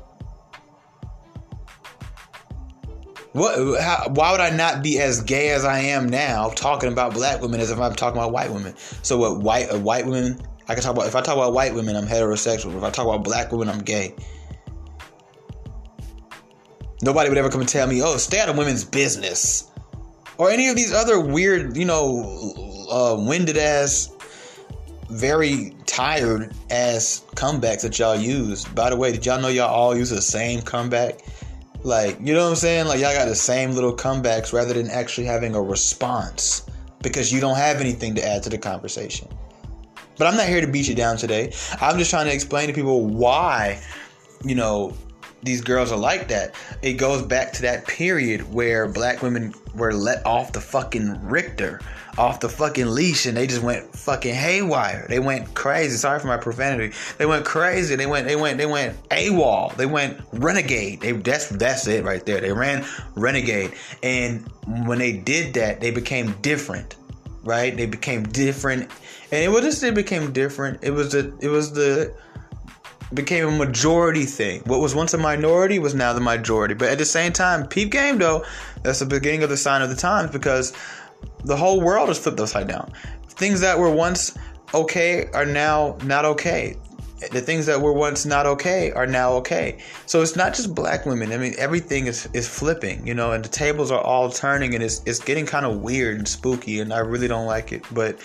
[3.33, 3.81] What?
[3.81, 7.43] How, why would I not be as gay as I am now, talking about black
[7.43, 8.75] women as if I'm talking about white women?
[9.03, 9.41] So what?
[9.41, 12.07] White a white woman I can talk about if I talk about white women, I'm
[12.07, 12.77] heterosexual.
[12.77, 14.15] If I talk about black women, I'm gay.
[17.03, 19.65] Nobody would ever come and tell me, "Oh, stay out of women's business,"
[20.39, 24.11] or any of these other weird, you know, uh, winded ass,
[25.11, 28.65] very tired ass comebacks that y'all use.
[28.65, 31.21] By the way, did y'all know y'all all use the same comeback?
[31.83, 32.87] Like, you know what I'm saying?
[32.87, 36.63] Like, y'all got the same little comebacks rather than actually having a response
[37.03, 39.29] because you don't have anything to add to the conversation.
[40.17, 41.53] But I'm not here to beat you down today.
[41.81, 43.83] I'm just trying to explain to people why,
[44.45, 44.95] you know,
[45.45, 46.55] these girls are like that.
[46.83, 51.81] It goes back to that period where black women were let off the fucking Richter,
[52.17, 55.07] off the fucking leash, and they just went fucking haywire.
[55.09, 55.97] They went crazy.
[55.97, 56.97] Sorry for my profanity.
[57.19, 57.95] They went crazy.
[57.97, 58.27] They went.
[58.27, 58.57] They went.
[58.57, 59.77] They went AWOL.
[59.77, 61.01] They went renegade.
[61.01, 62.41] They that's that's it right there.
[62.41, 64.49] They ran renegade, and
[64.87, 66.97] when they did that, they became different.
[67.43, 67.77] Right?
[67.77, 68.91] They became different
[69.35, 70.79] and it was just it became different.
[70.85, 72.15] It was the it was the
[73.13, 74.61] became a majority thing.
[74.65, 76.75] What was once a minority was now the majority.
[76.75, 78.45] But at the same time, peep game though,
[78.85, 80.73] that's the beginning of the sign of the times because
[81.45, 82.93] the whole world is flipped upside down.
[83.27, 84.39] Things that were once
[84.73, 86.77] okay are now not okay.
[87.33, 89.79] the things that were once not okay are now okay.
[90.07, 91.33] So it's not just black women.
[91.33, 94.85] I mean, everything is, is flipping, you know, and the tables are all turning and
[94.85, 98.19] it's, it's getting kind of weird and spooky and I really don't like it, but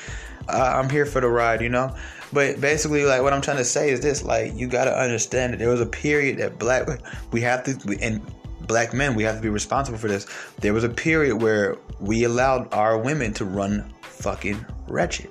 [0.53, 1.95] uh, I'm here for the ride, you know?
[2.31, 5.53] But basically, like what I'm trying to say is this: like you got to understand
[5.53, 6.87] that there was a period that black
[7.31, 8.21] we have to and
[8.61, 10.27] black men we have to be responsible for this.
[10.59, 15.29] There was a period where we allowed our women to run fucking wretched.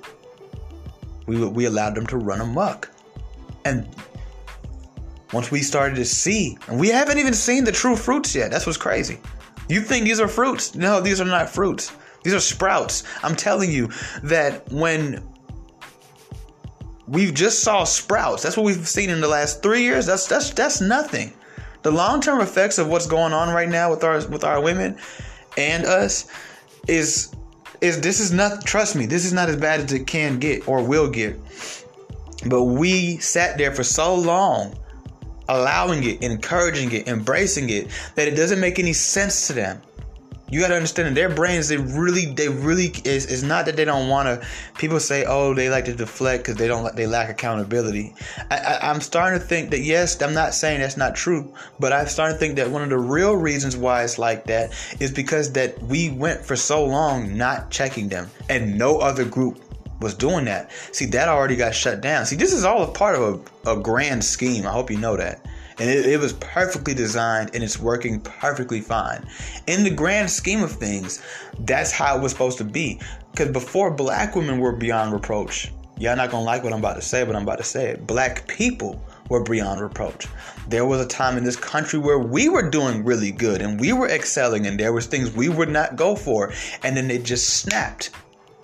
[1.27, 2.91] We we allowed them to run amok,
[3.65, 3.89] and
[5.33, 8.51] once we started to see, and we haven't even seen the true fruits yet.
[8.51, 9.21] That's what's crazy.
[9.69, 10.75] You think these are fruits?
[10.75, 11.93] No, these are not fruits.
[12.23, 13.05] These are sprouts.
[13.23, 13.91] I'm telling you
[14.23, 15.23] that when
[17.07, 20.07] we just saw sprouts, that's what we've seen in the last three years.
[20.07, 21.33] That's that's that's nothing.
[21.83, 24.99] The long term effects of what's going on right now with our with our women
[25.57, 26.29] and us
[26.87, 27.35] is
[27.81, 30.67] is this is not trust me, this is not as bad as it can get
[30.69, 31.39] or will get.
[32.47, 34.77] But we sat there for so long
[35.49, 39.81] allowing it, encouraging it, embracing it, that it doesn't make any sense to them
[40.51, 43.85] you got to understand their brains they really they really is it's not that they
[43.85, 44.47] don't want to
[44.79, 48.15] people say oh they like to deflect because they don't they lack accountability.
[48.51, 51.93] I, I, i'm starting to think that yes i'm not saying that's not true but
[51.93, 55.11] i'm starting to think that one of the real reasons why it's like that is
[55.11, 59.63] because that we went for so long not checking them and no other group
[60.01, 60.71] was doing that.
[60.93, 62.25] See that already got shut down.
[62.27, 64.67] See this is all a part of a, a grand scheme.
[64.67, 65.45] I hope you know that
[65.79, 69.27] and it, it was perfectly designed and it's working perfectly fine.
[69.67, 71.23] In the grand scheme of things,
[71.61, 73.01] that's how it was supposed to be.
[73.31, 77.03] Because before black women were beyond reproach, y'all not gonna like what I'm about to
[77.03, 78.07] say, but I'm about to say it.
[78.07, 80.27] Black people were beyond reproach.
[80.69, 83.93] There was a time in this country where we were doing really good and we
[83.93, 87.61] were excelling and there was things we would not go for and then it just
[87.61, 88.11] snapped.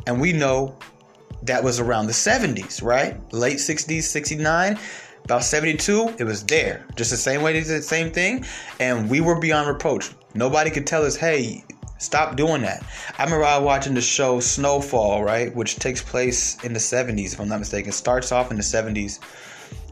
[0.07, 0.77] And we know
[1.43, 3.21] that was around the 70s, right?
[3.33, 4.79] Late 60s, 69.
[5.25, 6.85] About 72, it was there.
[6.97, 8.45] Just the same way they did the same thing.
[8.79, 10.11] And we were beyond reproach.
[10.35, 11.65] Nobody could tell us, hey,
[11.99, 12.85] stop doing that.
[13.19, 15.55] I remember I watching the show Snowfall, right?
[15.55, 17.89] Which takes place in the 70s, if I'm not mistaken.
[17.89, 19.19] It starts off in the 70s.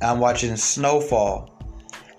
[0.03, 1.49] I'm watching Snowfall.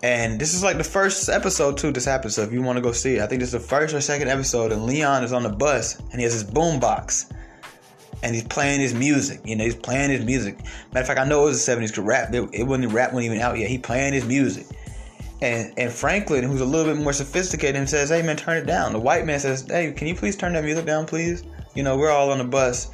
[0.02, 1.92] And this is like the first episode too.
[1.92, 2.34] This happened.
[2.34, 4.02] So if you want to go see it, I think this is the first or
[4.02, 4.72] second episode.
[4.72, 7.32] And Leon is on the bus and he has his boom box
[8.24, 9.42] and he's playing his music.
[9.44, 10.58] You know, he's playing his music.
[10.94, 13.26] Matter of fact, I know it was the 70s because rap, it wasn't rap wasn't
[13.26, 13.70] even out yet.
[13.70, 14.66] He playing his music.
[15.42, 18.66] And and Franklin, who's a little bit more sophisticated, and says, "Hey man, turn it
[18.66, 21.44] down." The white man says, "Hey, can you please turn that music down, please?"
[21.76, 22.92] You know, we're all on the bus.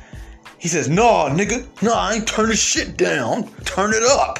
[0.57, 3.47] He says, "Nah, nigga, nah, I ain't turn the shit down.
[3.65, 4.39] Turn it up.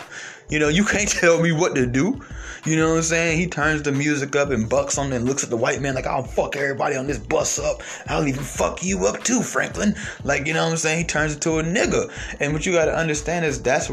[0.49, 2.19] You know, you can't tell me what to do."
[2.65, 3.39] You know what I'm saying?
[3.39, 6.07] He turns the music up and bucks on and looks at the white man like,
[6.07, 7.81] I'll fuck everybody on this bus up.
[8.07, 9.95] I'll even fuck you up too, Franklin.
[10.23, 10.99] Like, you know what I'm saying?
[10.99, 12.11] He turns it to a nigga.
[12.39, 13.91] And what you gotta understand is that's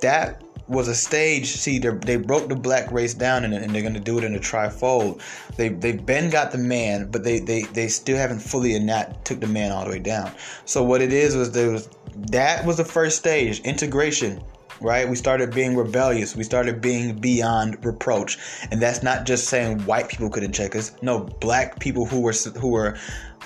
[0.00, 1.56] that was a stage.
[1.56, 4.38] See, they broke the black race down, and, and, they're gonna do it in a
[4.38, 5.20] trifold.
[5.56, 9.24] They they've been got the man, but they they they still haven't fully and not
[9.24, 10.32] took the man all the way down.
[10.64, 14.42] So what it is was there was that was the first stage integration
[14.80, 15.08] right?
[15.08, 16.36] We started being rebellious.
[16.36, 18.38] We started being beyond reproach,
[18.70, 20.92] and that's not just saying white people couldn't check us.
[21.02, 22.96] No, black people who were who were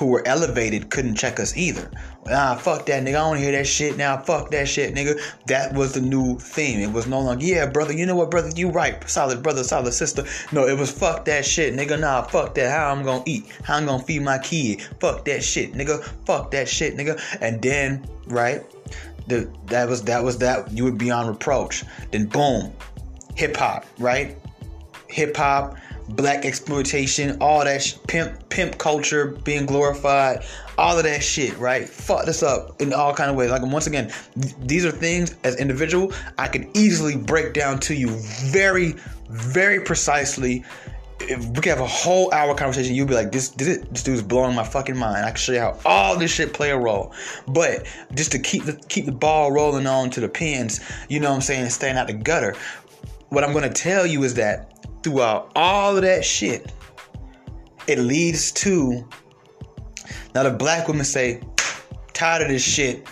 [0.00, 1.90] who were elevated couldn't check us either.
[2.30, 3.08] Ah, fuck that nigga.
[3.08, 4.16] I don't hear that shit now.
[4.16, 5.20] Fuck that shit, nigga.
[5.46, 6.80] That was the new theme.
[6.80, 7.92] It was no longer, yeah, brother.
[7.92, 8.50] You know what, brother?
[8.54, 9.08] You right.
[9.08, 10.24] Solid brother, solid sister.
[10.52, 12.00] No, it was fuck that shit, nigga.
[12.00, 12.70] Nah, fuck that.
[12.70, 13.46] How I'm gonna eat?
[13.62, 14.80] How I'm gonna feed my kid?
[15.00, 16.02] Fuck that shit, nigga.
[16.24, 17.20] Fuck that shit, nigga.
[17.42, 18.64] And then, right?
[19.30, 21.84] The, that was that was that you would be on reproach.
[22.10, 22.72] Then boom,
[23.36, 24.36] hip hop, right?
[25.08, 25.76] Hip hop,
[26.08, 30.44] blaxploitation, all that sh- pimp pimp culture being glorified,
[30.76, 31.88] all of that shit, right?
[31.88, 33.50] Fuck this up in all kind of ways.
[33.50, 37.94] Like once again, th- these are things as individual I can easily break down to
[37.94, 38.08] you
[38.50, 38.96] very,
[39.28, 40.64] very precisely
[41.20, 44.22] if we could have a whole hour conversation, you'd be like, this, this, this dude's
[44.22, 45.24] blowing my fucking mind.
[45.24, 47.12] I can show you how all this shit play a role.
[47.46, 51.30] But just to keep the keep the ball rolling on to the pins, you know
[51.30, 52.56] what I'm saying, and staying out the gutter.
[53.28, 56.72] What I'm gonna tell you is that throughout all of that shit,
[57.86, 59.06] it leads to
[60.34, 61.40] now the black women say,
[62.12, 63.06] tired of this shit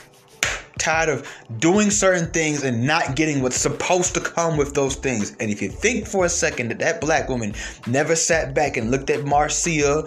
[0.79, 5.37] tired of doing certain things and not getting what's supposed to come with those things.
[5.41, 7.55] And if you think for a second that that black woman
[7.87, 10.05] never sat back and looked at Marcia,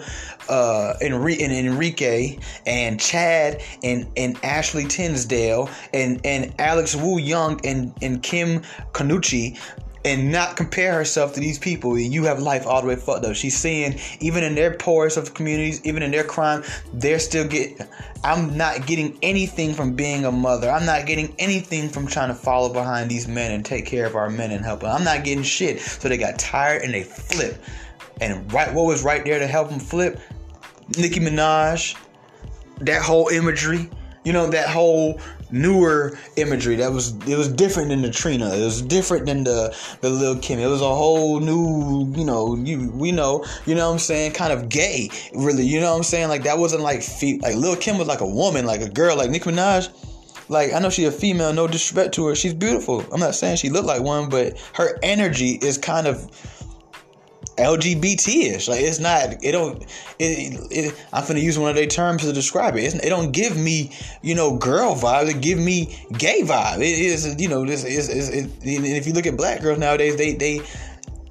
[0.48, 7.94] uh, and Enrique and Chad and, and Ashley Tisdale and, and Alex Wu Young and,
[8.02, 8.60] and Kim
[8.92, 9.58] Kanuchi
[10.04, 11.94] and not compare herself to these people.
[11.94, 13.34] And you have life all the way fucked up.
[13.36, 17.86] She's seeing even in their poorest of communities, even in their crime, they're still getting.
[18.24, 20.70] I'm not getting anything from being a mother.
[20.70, 24.16] I'm not getting anything from trying to follow behind these men and take care of
[24.16, 24.90] our men and help them.
[24.90, 25.80] I'm not getting shit.
[25.80, 27.58] So they got tired and they flipped.
[28.20, 30.20] And right, what was right there to help them flip?
[30.98, 31.96] Nicki Minaj,
[32.80, 33.88] that whole imagery,
[34.24, 35.20] you know, that whole
[35.52, 38.54] newer imagery that was it was different than the Trina.
[38.54, 40.58] It was different than the the Lil Kim.
[40.58, 44.32] It was a whole new, you know, you we know, you know what I'm saying,
[44.32, 45.64] kind of gay, really.
[45.64, 46.28] You know what I'm saying?
[46.28, 49.16] Like that wasn't like fe- like Lil Kim was like a woman, like a girl,
[49.16, 49.90] like Nicki Minaj.
[50.48, 52.34] Like I know she's a female, no disrespect to her.
[52.34, 53.04] She's beautiful.
[53.12, 56.30] I'm not saying she looked like one, but her energy is kind of
[57.56, 58.68] LGBT-ish.
[58.68, 59.44] Like it's not.
[59.44, 59.82] It don't.
[60.18, 62.84] It, it, I'm gonna use one of their terms to describe it.
[62.84, 63.92] It's, it don't give me,
[64.22, 65.28] you know, girl vibe.
[65.30, 66.78] It give me gay vibe.
[66.78, 68.08] It is, you know, this is.
[68.08, 70.60] It, if you look at black girls nowadays, they they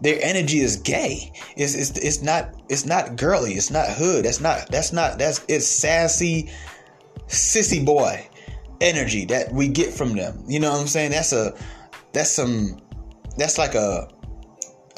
[0.02, 1.32] their energy is gay.
[1.56, 3.54] It's, it's it's not it's not girly.
[3.54, 4.26] It's not hood.
[4.26, 6.50] That's not that's not that's it's sassy,
[7.28, 8.28] sissy boy
[8.82, 10.44] energy that we get from them.
[10.48, 11.12] You know what I'm saying?
[11.12, 11.56] That's a
[12.14, 12.80] that's some
[13.38, 14.10] that's like a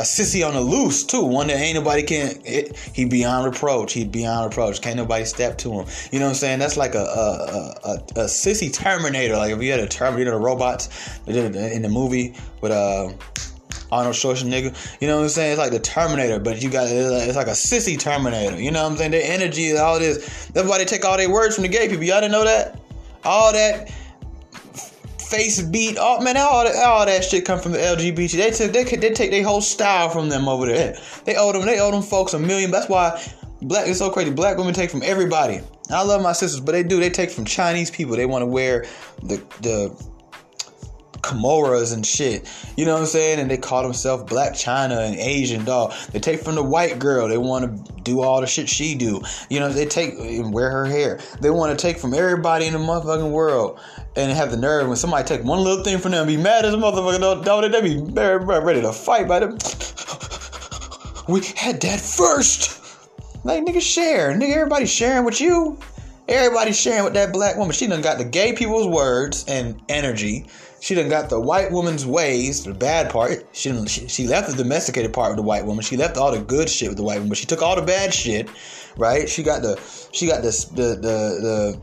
[0.04, 1.24] a sissy on the loose too.
[1.24, 2.42] One that ain't nobody can.
[2.44, 3.94] It, he beyond reproach.
[3.94, 4.82] He beyond reproach.
[4.82, 5.88] Can't nobody step to him.
[6.12, 6.60] You know what I'm saying?
[6.60, 9.38] That's like a a, a, a sissy Terminator.
[9.38, 10.90] Like if you had a Terminator, the robots
[11.26, 13.12] in the movie with uh.
[13.92, 15.52] Arnold Schwarzenegger, you know what I'm saying?
[15.52, 18.60] It's like the Terminator, but you got it's like a sissy Terminator.
[18.60, 19.12] You know what I'm saying?
[19.12, 20.48] Their energy, all this.
[20.48, 22.04] They take all their words from the gay people.
[22.04, 22.80] Y'all didn't know that?
[23.24, 23.92] All that
[25.34, 25.98] face beat.
[26.00, 28.32] Oh man, all that, all that shit come from the LGBT.
[28.32, 30.98] They took they they take their whole style from them over there.
[31.26, 32.72] They owe them they owe them folks a million.
[32.72, 33.22] That's why
[33.62, 34.32] black it's so crazy.
[34.32, 35.62] Black women take from everybody.
[35.90, 37.00] I love my sisters, but they do.
[37.00, 38.16] They take from Chinese people.
[38.16, 38.86] They want to wear
[39.22, 40.13] the the
[41.24, 42.48] Kimoras and shit.
[42.78, 43.40] You know what I'm saying?
[43.40, 45.94] And they call themselves Blac Chyna and Asian Doll.
[46.12, 47.28] They take from the white girl.
[47.28, 49.22] They want to do all the shit she do.
[49.50, 51.20] You know, they take and wear her hair.
[51.42, 53.80] They want to take from everybody in the motherfucking world
[54.16, 56.74] and have the nerve when somebody take one little thing from them, be mad as
[56.74, 57.44] a motherfucker.
[57.44, 59.52] Dog, they be ready to fight by them.
[61.28, 62.82] we had that first.
[63.46, 65.78] Like nigga share, nigga everybody sharing with you.
[66.30, 67.74] Everybody sharing with that black woman.
[67.74, 70.46] She done got the gay people's words and energy.
[70.84, 73.48] She done got the white woman's ways, the bad part.
[73.54, 75.82] She, done, she, she left the domesticated part with the white woman.
[75.82, 77.82] She left all the good shit with the white woman, but she took all the
[77.82, 78.50] bad shit,
[78.98, 79.30] right?
[79.30, 79.80] She got the
[80.12, 81.80] she got the the the, the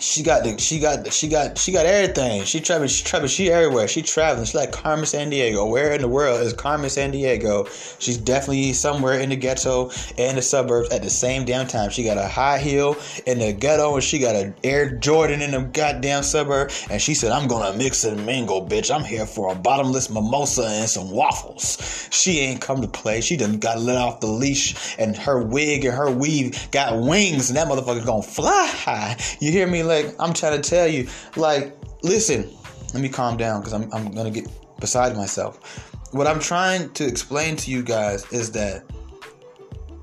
[0.00, 2.44] she got the she got the, she got she got everything.
[2.44, 3.86] She traveling, she traveling, she everywhere.
[3.86, 4.46] She traveling.
[4.46, 5.70] She's like Carmen Sandiego.
[5.70, 7.68] Where in the world is Carmen Sandiego?
[8.00, 11.90] She's definitely somewhere in the ghetto and the suburbs at the same damn time.
[11.90, 12.96] She got a high heel
[13.26, 16.70] in the ghetto and she got an Air Jordan in the goddamn suburb.
[16.88, 18.94] And she said, I'm gonna mix and mingle, bitch.
[18.94, 22.08] I'm here for a bottomless mimosa and some waffles.
[22.10, 23.20] She ain't come to play.
[23.20, 27.50] She done got let off the leash and her wig and her weave got wings
[27.50, 29.16] and that motherfucker's gonna fly high.
[29.40, 29.82] You hear me?
[29.90, 32.48] Like I'm trying to tell you, like, listen,
[32.94, 34.48] let me calm down because I'm, I'm gonna get
[34.80, 35.88] beside myself.
[36.12, 38.84] What I'm trying to explain to you guys is that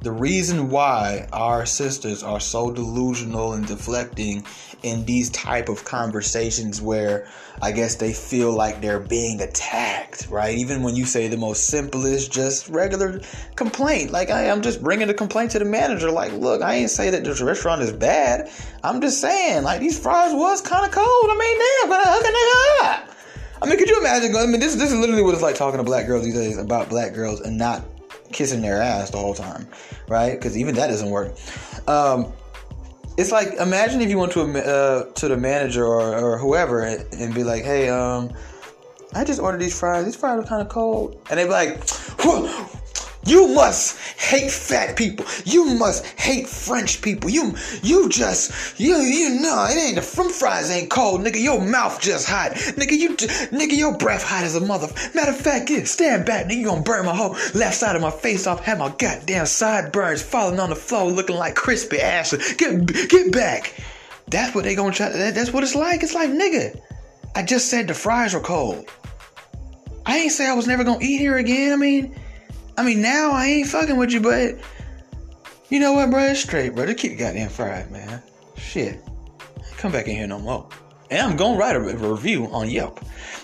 [0.01, 4.45] the reason why our sisters are so delusional and deflecting
[4.83, 7.27] in these type of conversations where
[7.61, 10.57] I guess they feel like they're being attacked, right?
[10.57, 13.21] Even when you say the most simplest, just regular
[13.55, 16.91] complaint, like I, am just bringing a complaint to the manager, like, look, I ain't
[16.91, 18.51] say that this restaurant is bad.
[18.83, 21.05] I'm just saying, like, these fries was kind of cold.
[21.07, 22.33] I mean, damn, but how can
[22.85, 23.09] up?
[23.61, 24.35] I mean, could you imagine?
[24.35, 26.57] I mean, this this is literally what it's like talking to black girls these days
[26.57, 27.83] about black girls and not
[28.31, 29.67] kissing their ass the whole time,
[30.07, 30.33] right?
[30.33, 31.35] Because even that doesn't work.
[31.87, 32.31] Um,
[33.17, 36.81] it's like imagine if you went to a uh, to the manager or, or whoever
[36.83, 38.31] and, be like, "Hey, um,
[39.13, 40.05] I just ordered these fries.
[40.05, 41.83] These fries are kind of cold," and they'd be like,
[43.27, 45.25] you must hate fat people.
[45.43, 47.29] You must hate French people.
[47.29, 51.41] You you just you you know it ain't the french fries ain't cold, nigga.
[51.41, 52.97] Your mouth just hot, nigga.
[52.97, 54.87] You nigga your breath hot as a mother.
[55.13, 56.57] Matter of fact, get stand back, nigga.
[56.57, 58.63] You gonna burn my whole left side of my face off.
[58.63, 62.31] Have my goddamn sideburns falling on the floor, looking like crispy ass.
[62.53, 63.73] Get get back.
[64.27, 65.09] That's what they gonna try.
[65.09, 66.01] That, that's what it's like.
[66.01, 66.79] It's like nigga.
[67.35, 68.89] I just said the fries were cold.
[70.05, 71.73] I ain't say I was never gonna eat here again.
[71.73, 72.15] I mean.
[72.77, 74.55] I mean, now I ain't fucking with you, but
[75.69, 76.23] you know what, bro?
[76.23, 76.85] It's straight, bro.
[76.85, 78.21] Just keep goddamn fried, man.
[78.55, 79.03] Shit.
[79.77, 80.69] Come back in here no more.
[81.09, 82.99] And I'm gonna write a review on Yelp.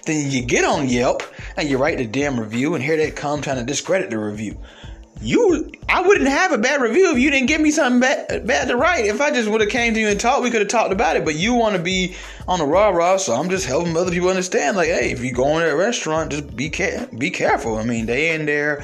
[0.05, 1.23] Then you get on Yelp
[1.57, 4.57] and you write the damn review, and here they come trying to discredit the review.
[5.21, 8.67] you I wouldn't have a bad review if you didn't give me something bad, bad
[8.67, 9.05] to write.
[9.05, 11.15] If I just would have came to you and talked, we could have talked about
[11.15, 11.23] it.
[11.23, 12.15] But you want to be
[12.47, 14.75] on the rah rah, so I'm just helping other people understand.
[14.75, 17.77] Like, hey, if you go in a restaurant, just be care be careful.
[17.77, 18.83] I mean, they in there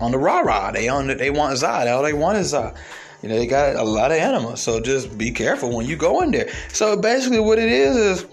[0.00, 0.70] on the rah rah.
[0.72, 1.90] They on the, they want Zod.
[1.92, 2.76] All they want is Zod.
[3.22, 6.22] You know, they got a lot of animals, so just be careful when you go
[6.22, 6.48] in there.
[6.72, 8.26] So basically, what it is is,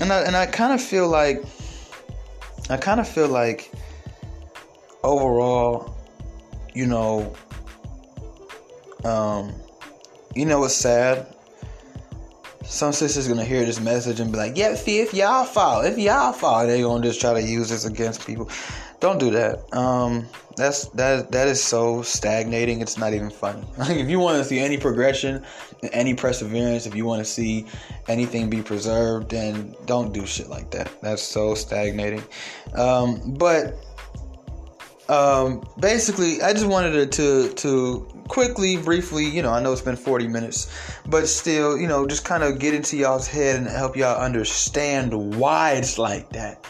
[0.00, 1.44] and I and I kind of feel like,
[2.70, 3.70] I kind of feel like,
[5.02, 5.94] overall,
[6.72, 7.34] you know,
[9.04, 9.52] um,
[10.34, 11.31] you know what's sad?
[12.72, 15.98] Some sister's gonna hear this message and be like, "Yeah, see, if y'all fall, if
[15.98, 18.48] y'all fall, they gonna just try to use this against people."
[18.98, 19.60] Don't do that.
[19.76, 22.80] Um, that's that that is so stagnating.
[22.80, 23.62] It's not even funny.
[23.76, 25.44] Like if you want to see any progression,
[25.92, 27.66] any perseverance, if you want to see
[28.08, 30.90] anything be preserved, then don't do shit like that.
[31.02, 32.24] That's so stagnating.
[32.74, 33.76] Um, but
[35.12, 39.82] um, basically, I just wanted to, to to quickly, briefly, you know, I know it's
[39.82, 40.72] been 40 minutes,
[41.06, 45.36] but still, you know, just kind of get into y'all's head and help y'all understand
[45.36, 46.66] why it's like that.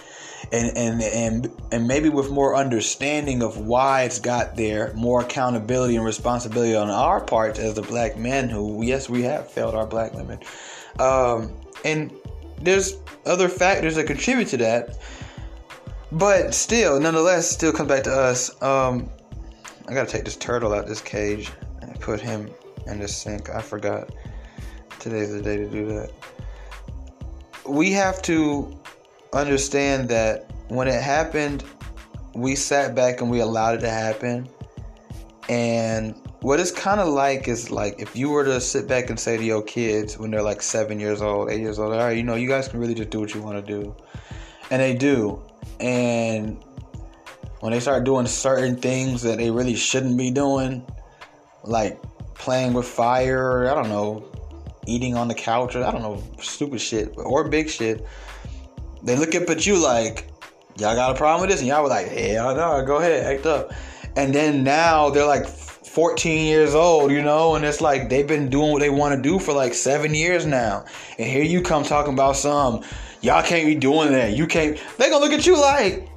[0.50, 5.94] And, and and and maybe with more understanding of why it's got there, more accountability
[5.94, 9.86] and responsibility on our part as the black men who, yes, we have failed our
[9.86, 10.40] black women.
[10.98, 11.52] Um,
[11.84, 12.12] and
[12.60, 14.98] there's other factors that contribute to that
[16.12, 18.50] but still, nonetheless, still comes back to us.
[18.62, 19.08] Um,
[19.88, 21.50] I gotta take this turtle out this cage
[21.80, 22.50] and put him
[22.86, 23.48] in the sink.
[23.50, 24.10] I forgot.
[24.98, 26.10] Today's the day to do that.
[27.66, 28.78] We have to
[29.32, 31.64] understand that when it happened,
[32.34, 34.48] we sat back and we allowed it to happen.
[35.48, 39.18] And what it's kind of like is like if you were to sit back and
[39.18, 42.16] say to your kids when they're like seven years old, eight years old, all right,
[42.16, 43.94] you know, you guys can really just do what you want to do.
[44.70, 45.42] And they do
[45.80, 46.62] and
[47.60, 50.84] when they start doing certain things that they really shouldn't be doing,
[51.64, 52.00] like
[52.34, 54.24] playing with fire, I don't know,
[54.86, 58.04] eating on the couch, or I don't know, stupid shit or big shit,
[59.02, 60.28] they look up at you like,
[60.76, 61.60] y'all got a problem with this?
[61.60, 63.72] And y'all were like, hell no, go ahead, act up.
[64.16, 68.48] And then now they're like 14 years old, you know, and it's like they've been
[68.48, 70.84] doing what they want to do for like seven years now.
[71.18, 72.82] And here you come talking about some
[73.22, 74.36] Y'all can't be doing that.
[74.36, 74.78] You can't.
[74.98, 76.08] They gonna look at you like,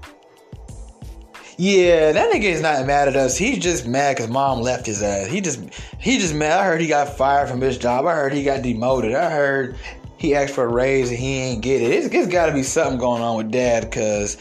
[1.58, 3.38] yeah, that nigga is not mad at us.
[3.38, 5.28] He's just mad because mom left his ass.
[5.28, 5.62] He just,
[6.00, 6.60] he just mad.
[6.60, 8.06] I heard he got fired from his job.
[8.06, 9.14] I heard he got demoted.
[9.14, 9.78] I heard
[10.18, 11.92] he asked for a raise and he ain't get it.
[11.92, 14.36] It's, it's got to be something going on with dad because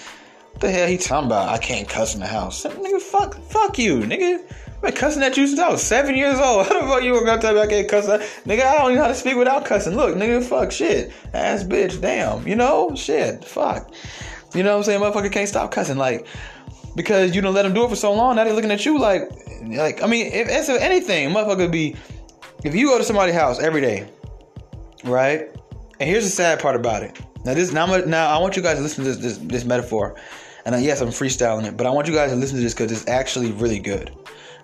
[0.53, 1.51] what the hell he talking about?
[1.51, 2.65] I can't cuss in the house.
[2.65, 4.43] Nigga, fuck, fuck you, nigga
[4.85, 6.67] been cussing at you since I was seven years old.
[6.69, 8.07] How the fuck you were gonna tell me I can't cuss?
[8.07, 9.97] Nigga, I don't even know how to speak without cussing.
[9.97, 11.13] Look, nigga, fuck shit.
[11.33, 12.47] Ass bitch, damn.
[12.47, 12.95] You know?
[12.95, 13.45] Shit.
[13.45, 13.93] Fuck.
[14.55, 15.01] You know what I'm saying?
[15.01, 15.97] Motherfucker can't stop cussing.
[15.97, 16.27] Like,
[16.95, 18.99] because you don't let them do it for so long, now they looking at you
[18.99, 19.23] like,
[19.63, 21.97] like, I mean, if it's anything, motherfucker be,
[22.63, 24.09] if you go to somebody's house every day,
[25.05, 25.49] right?
[25.99, 27.21] And here's the sad part about it.
[27.45, 30.15] Now this, now, now I want you guys to listen to this, this, this metaphor.
[30.65, 32.75] And uh, yes, I'm freestyling it, but I want you guys to listen to this
[32.75, 34.13] because it's actually really good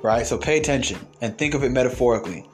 [0.02, 0.26] right?
[0.26, 2.46] So pay attention and think of it metaphorically.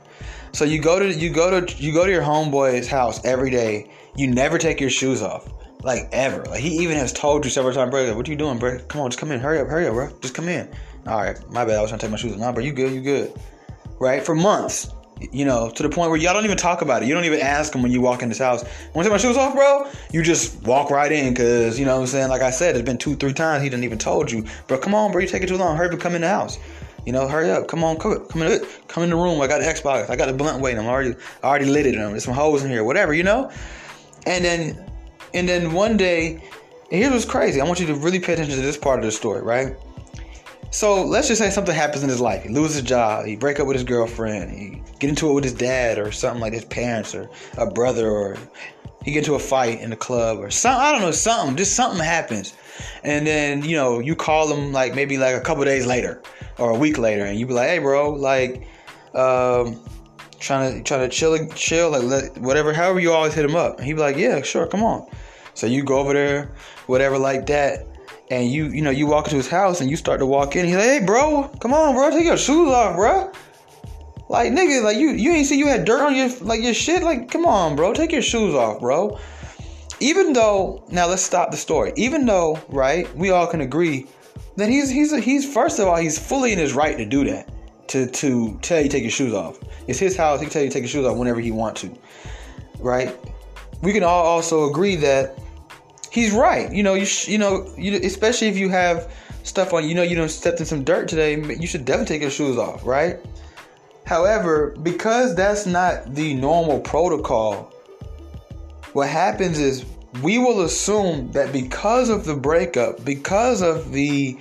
[0.52, 3.90] So you go to you go to you go to your homeboy's house every day.
[4.16, 6.44] You never take your shoes off, like ever.
[6.44, 8.16] Like he even has told you several times, bro.
[8.16, 8.78] What you doing, bro?
[8.88, 9.40] Come on, just come in.
[9.40, 10.10] Hurry up, hurry up, bro.
[10.20, 10.68] Just come in.
[11.06, 11.78] All right, my bad.
[11.78, 12.38] I was trying to take my shoes off.
[12.38, 12.92] Nah, bro, you good?
[12.92, 13.32] You good?
[14.00, 14.24] Right?
[14.24, 14.92] For months,
[15.32, 17.06] you know, to the point where y'all don't even talk about it.
[17.06, 18.64] You don't even ask him when you walk in his house.
[18.94, 19.90] Want to take my shoes off, bro?
[20.12, 22.28] You just walk right in because, you know what I'm saying?
[22.28, 24.44] Like I said, it's been two, three times he didn't even told you.
[24.66, 25.20] Bro, come on, bro.
[25.20, 25.76] You take it too long.
[25.76, 26.58] Hurry up come in the house.
[27.06, 27.68] You know, hurry up.
[27.68, 29.40] Come on, come, come in, come in the room.
[29.40, 30.10] I got the Xbox.
[30.10, 30.80] I got the blunt waiting.
[30.80, 31.94] I'm already, I already lit it.
[31.94, 32.82] There's some holes in here.
[32.84, 33.50] Whatever, you know.
[34.26, 34.90] And then,
[35.32, 36.34] and then one day,
[36.90, 37.60] and here's what's crazy.
[37.60, 39.76] I want you to really pay attention to this part of the story, right?
[40.72, 42.42] So let's just say something happens in his life.
[42.42, 43.24] He loses his job.
[43.24, 44.50] He break up with his girlfriend.
[44.50, 48.10] He get into it with his dad or something like his parents or a brother
[48.10, 48.36] or
[49.06, 50.84] he get into a fight in the club or something.
[50.84, 51.56] I don't know something.
[51.56, 52.54] Just something happens,
[53.04, 56.20] and then you know you call him like maybe like a couple days later
[56.58, 58.66] or a week later, and you be like, "Hey, bro, like,
[59.14, 59.80] um,
[60.40, 63.78] trying to trying to chill, chill, like let, whatever, however you always hit him up."
[63.78, 65.08] And he be like, "Yeah, sure, come on."
[65.54, 66.50] So you go over there,
[66.86, 67.86] whatever, like that,
[68.28, 70.66] and you you know you walk into his house and you start to walk in.
[70.66, 73.30] He's like, "Hey, bro, come on, bro, take your shoes off, bro."
[74.28, 77.02] Like nigga, like you you ain't see you had dirt on your like your shit.
[77.02, 79.18] Like, come on, bro, take your shoes off, bro.
[80.00, 81.92] Even though now let's stop the story.
[81.96, 84.06] Even though, right, we all can agree
[84.56, 87.50] that he's he's he's first of all he's fully in his right to do that.
[87.88, 89.58] To to tell you take your shoes off.
[89.86, 90.40] It's his house.
[90.40, 91.96] He can tell you take your shoes off whenever he want to.
[92.80, 93.16] Right?
[93.82, 95.38] We can all also agree that
[96.10, 96.72] he's right.
[96.72, 99.12] You know, you sh- you know, you, especially if you have
[99.44, 99.88] stuff on.
[99.88, 101.36] You know, you don't stepped in some dirt today.
[101.36, 103.20] You should definitely take your shoes off, right?
[104.06, 107.72] However, because that's not the normal protocol,
[108.92, 109.84] what happens is
[110.22, 114.38] we will assume that because of the breakup, because of the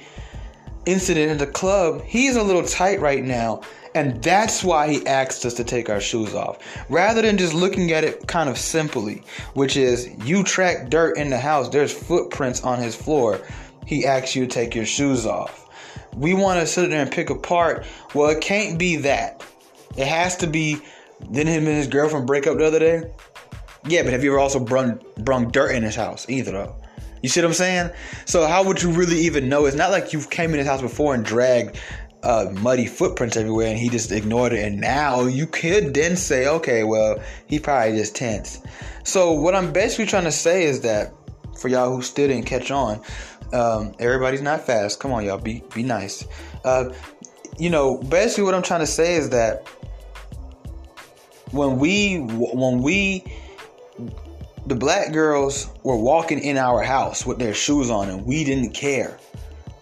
[0.86, 3.61] incident in the club, he's a little tight right now.
[3.95, 6.59] And that's why he asked us to take our shoes off.
[6.89, 9.24] Rather than just looking at it kind of simply,
[9.55, 13.41] which is you track dirt in the house, there's footprints on his floor.
[13.86, 15.68] He asks you to take your shoes off.
[16.16, 17.86] We want to sit there and pick apart.
[18.13, 19.43] Well, it can't be that.
[19.97, 20.77] It has to be.
[21.31, 23.09] Didn't him and his girlfriend break up the other day?
[23.87, 26.75] Yeah, but have you ever also brung, brung dirt in his house either though?
[27.21, 27.91] You see what I'm saying?
[28.25, 29.65] So how would you really even know?
[29.65, 31.79] It's not like you came in his house before and dragged
[32.23, 34.65] uh, muddy footprints everywhere and he just ignored it.
[34.65, 37.17] And now you could then say, okay, well,
[37.47, 38.61] he probably just tense.
[39.03, 41.13] So what I'm basically trying to say is that
[41.59, 43.01] for y'all who still didn't catch on,
[43.53, 44.99] um, everybody's not fast.
[44.99, 46.25] Come on, y'all, be be nice.
[46.63, 46.91] Uh,
[47.57, 49.67] you know, basically what I'm trying to say is that
[51.51, 53.23] when we when we
[54.65, 58.71] the black girls were walking in our house with their shoes on and we didn't
[58.71, 59.17] care.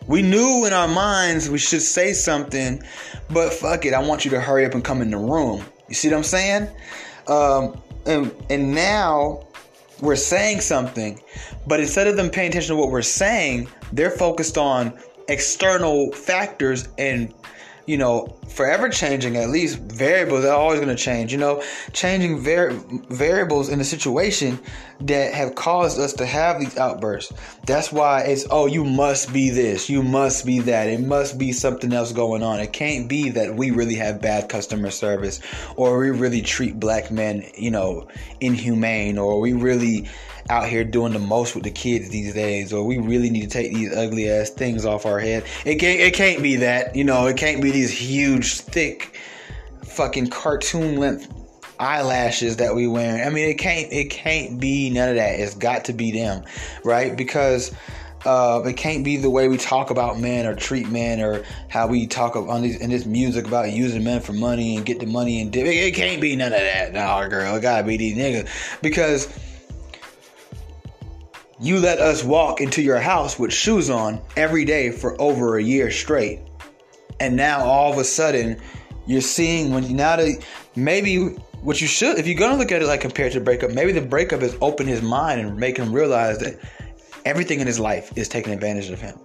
[0.07, 2.84] We knew in our minds we should say something,
[3.30, 5.64] but fuck it, I want you to hurry up and come in the room.
[5.88, 6.68] You see what I'm saying?
[7.28, 9.47] Um, and and now
[10.01, 11.22] we're saying something,
[11.66, 14.93] but instead of them paying attention to what we're saying, they're focused on
[15.30, 17.34] external factors and
[17.86, 21.32] you know, forever changing at least variables are always going to change.
[21.32, 22.72] You know, changing var-
[23.10, 24.60] variables in the situation
[25.01, 27.34] that have caused us to have these outbursts.
[27.66, 30.88] That's why it's oh, you must be this, you must be that.
[30.88, 32.60] It must be something else going on.
[32.60, 35.41] It can't be that we really have bad customer service,
[35.76, 38.08] or we really treat black men, you know,
[38.39, 40.08] inhumane, or we really
[40.49, 43.47] out here doing the most with the kids these days, or we really need to
[43.47, 45.43] take these ugly ass things off our head.
[45.66, 49.20] It can't it can't be that, you know, it can't be these huge, thick,
[49.84, 51.32] fucking cartoon length
[51.80, 53.26] eyelashes that we wear.
[53.26, 55.39] I mean it can't it can't be none of that.
[55.39, 56.44] It's got to be them,
[56.84, 57.16] right?
[57.16, 57.74] Because
[58.26, 61.88] uh, it can't be the way we talk about men or treat men or how
[61.88, 65.06] we talk on these in this music about using men for money and get the
[65.06, 65.66] money and dip.
[65.66, 66.94] It, it can't be none of that.
[66.94, 68.48] Nah, girl, it gotta be these niggas
[68.82, 69.28] because
[71.60, 75.64] you let us walk into your house with shoes on every day for over a
[75.64, 76.39] year straight.
[77.20, 78.59] And now all of a sudden,
[79.05, 80.45] you're seeing when you now that
[80.76, 81.18] maybe
[81.61, 84.01] what you should, if you're gonna look at it like compared to breakup, maybe the
[84.01, 86.59] breakup has opened his mind and make him realize that
[87.26, 89.18] everything in his life is taking advantage of him,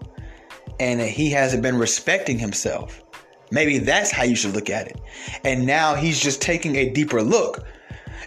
[0.78, 3.02] and that he hasn't been respecting himself.
[3.50, 5.00] Maybe that's how you should look at it.
[5.44, 7.66] And now he's just taking a deeper look,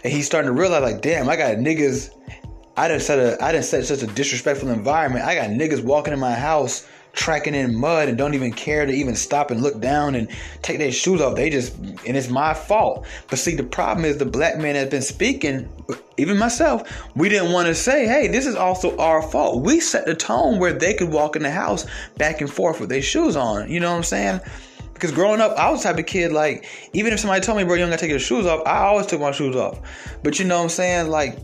[0.04, 2.10] and he's starting to realize, like, damn, I got niggas
[2.76, 5.24] I didn't set a I didn't set such a disrespectful environment.
[5.24, 8.92] I got niggas walking in my house tracking in mud and don't even care to
[8.92, 10.28] even stop and look down and
[10.62, 11.36] take their shoes off.
[11.36, 13.06] They just and it's my fault.
[13.28, 15.68] But see, the problem is the black man has been speaking,
[16.16, 16.82] even myself.
[17.14, 19.62] We didn't want to say, hey, this is also our fault.
[19.62, 21.86] We set the tone where they could walk in the house
[22.16, 23.70] back and forth with their shoes on.
[23.70, 24.40] You know what I'm saying?
[24.94, 27.64] Because growing up, I was the type of kid like, even if somebody told me,
[27.64, 29.80] bro, you don't gotta take your shoes off, I always took my shoes off.
[30.22, 31.08] But you know what I'm saying?
[31.08, 31.38] Like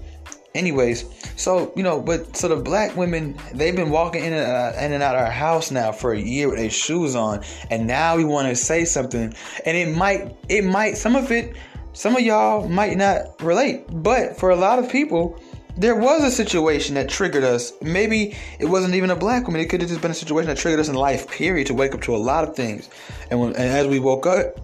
[0.59, 1.05] anyways
[1.37, 4.93] so you know but so the black women they've been walking in and, out, in
[4.93, 8.25] and out our house now for a year with their shoes on and now we
[8.25, 9.33] want to say something
[9.65, 11.57] and it might it might some of it
[11.93, 15.41] some of y'all might not relate but for a lot of people
[15.77, 17.73] there was a situation that triggered us.
[17.81, 20.59] Maybe it wasn't even a black woman it could have just been a situation that
[20.59, 22.91] triggered us in life period to wake up to a lot of things.
[23.31, 24.59] And, when, and as we woke up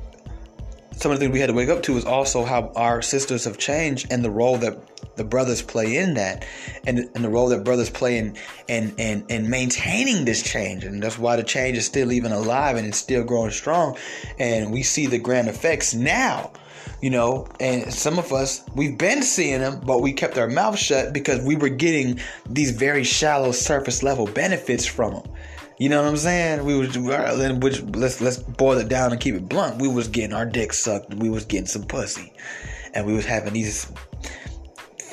[0.96, 3.44] some of the things we had to wake up to is also how our sisters
[3.44, 6.46] have changed and the role that the brothers play in that
[6.86, 8.36] and, and the role that brothers play in,
[8.68, 10.84] in, in, in maintaining this change.
[10.84, 13.96] And that's why the change is still even alive and it's still growing strong.
[14.38, 16.52] And we see the grand effects now
[17.02, 20.78] you know and some of us we've been seeing them but we kept our mouth
[20.78, 25.22] shut because we were getting these very shallow surface level benefits from them
[25.78, 26.64] you know what I'm saying?
[26.64, 29.80] We was which let's let's boil it down and keep it blunt.
[29.80, 31.12] We was getting our dick sucked.
[31.14, 32.32] We was getting some pussy,
[32.94, 33.90] and we was having these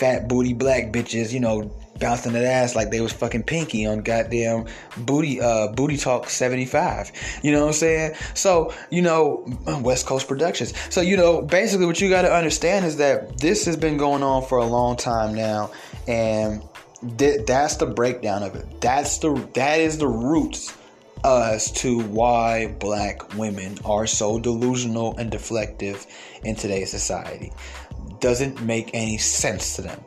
[0.01, 3.99] fat booty black bitches, you know, bouncing that ass like they was fucking Pinky on
[3.99, 4.65] goddamn
[4.97, 7.11] booty uh booty talk 75.
[7.43, 8.15] You know what I'm saying?
[8.33, 9.45] So, you know,
[9.83, 10.73] West Coast Productions.
[10.89, 14.23] So, you know, basically what you got to understand is that this has been going
[14.23, 15.69] on for a long time now
[16.07, 16.63] and
[17.19, 18.81] th- that's the breakdown of it.
[18.81, 20.75] That's the that is the roots
[21.23, 26.07] as to why black women are so delusional and deflective
[26.43, 27.51] in today's society.
[28.21, 29.99] Doesn't make any sense to them.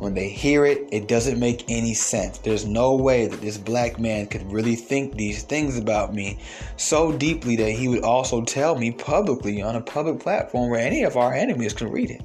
[0.00, 2.38] when they hear it, it doesn't make any sense.
[2.38, 6.38] There's no way that this black man could really think these things about me
[6.78, 11.04] so deeply that he would also tell me publicly on a public platform where any
[11.04, 12.22] of our enemies can read it.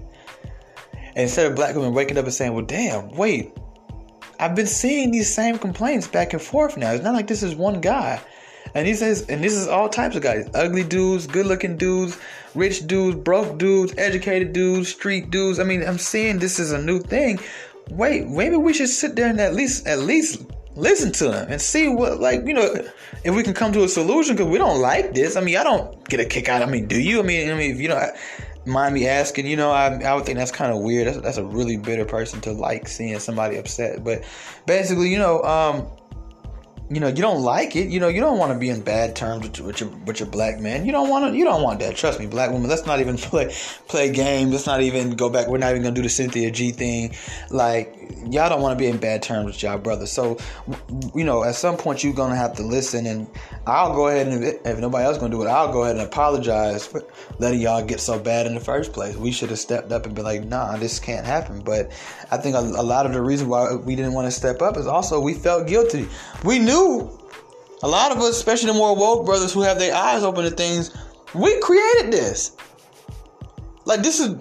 [0.93, 3.51] And instead of black women waking up and saying, well, damn, wait,
[4.39, 6.91] I've been seeing these same complaints back and forth now.
[6.91, 8.21] It's not like this is one guy.
[8.75, 12.19] And he says, and this is all types of guys ugly dudes, good looking dudes,
[12.53, 15.59] rich dudes, broke dudes, educated dudes, street dudes.
[15.59, 17.39] I mean, I'm seeing this is a new thing.
[17.89, 20.45] Wait, maybe we should sit there and at least, at least
[20.75, 22.75] listen to them and see what, like, you know,
[23.23, 25.35] if we can come to a solution because we don't like this.
[25.35, 26.61] I mean, I don't get a kick out.
[26.61, 27.19] I mean, do you?
[27.19, 28.11] I mean, I mean, if you know,
[28.65, 31.07] mind me asking, you know, I, I would think that's kind of weird.
[31.07, 34.03] That's, that's a really bitter person to like seeing somebody upset.
[34.03, 34.23] But
[34.65, 35.87] basically, you know, um,
[36.89, 39.15] you know you don't like it you know you don't want to be in bad
[39.15, 40.85] terms with, with, your with your black man.
[40.85, 41.95] You don't want to you don't want that.
[41.95, 43.53] Trust me black woman let's not even play
[43.87, 44.51] play games.
[44.51, 45.47] Let's not even go back.
[45.47, 47.15] We're not even gonna do the cynthia g thing.
[47.49, 47.95] Like
[48.29, 50.37] y'all don't want to be in bad terms with y'all brother so
[51.15, 53.27] you know at some point you're gonna have to listen and
[53.65, 56.85] i'll go ahead and if nobody else gonna do it i'll go ahead and apologize
[56.85, 57.03] for
[57.39, 59.15] letting y'all get so bad in the first place.
[59.15, 61.61] We should have stepped up and been like nah this can't happen.
[61.61, 61.91] But
[62.31, 64.77] i think a, a lot of the reason why we didn't want to step up
[64.77, 66.07] is also we felt guilty.
[66.43, 67.19] We knew knew
[67.83, 70.51] a lot of us, especially the more woke brothers who have their eyes open to
[70.51, 70.95] things,
[71.33, 72.55] we created this.
[73.85, 74.35] Like this is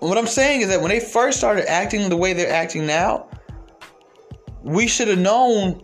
[0.00, 3.28] what I'm saying is that when they first started acting the way they're acting now,
[4.62, 5.82] we should have known,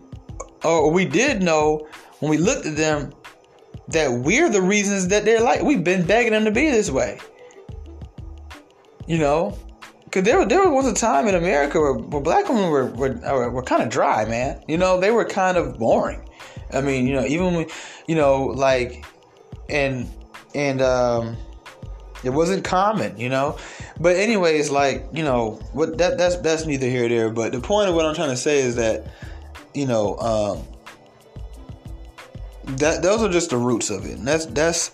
[0.63, 1.87] or we did know
[2.19, 3.13] when we looked at them,
[3.89, 5.61] that we're the reasons that they're like.
[5.61, 7.19] We've been begging them to be this way.
[9.07, 9.57] You know,
[10.11, 13.63] Cause there, there was a time in America where, where black women were, were, were
[13.63, 14.63] kind of dry, man.
[14.67, 16.27] You know, they were kind of boring.
[16.73, 17.67] I mean, you know, even when,
[18.07, 19.05] you know, like,
[19.69, 20.09] and
[20.55, 21.35] and um,
[22.23, 23.57] it wasn't common, you know.
[23.99, 27.29] But anyways, like, you know, what that that's that's neither here nor there.
[27.29, 29.07] But the point of what I'm trying to say is that,
[29.73, 30.63] you know, um,
[32.77, 34.17] that those are just the roots of it.
[34.17, 34.91] And that's that's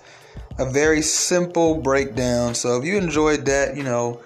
[0.58, 2.56] a very simple breakdown.
[2.56, 4.22] So if you enjoyed that, you know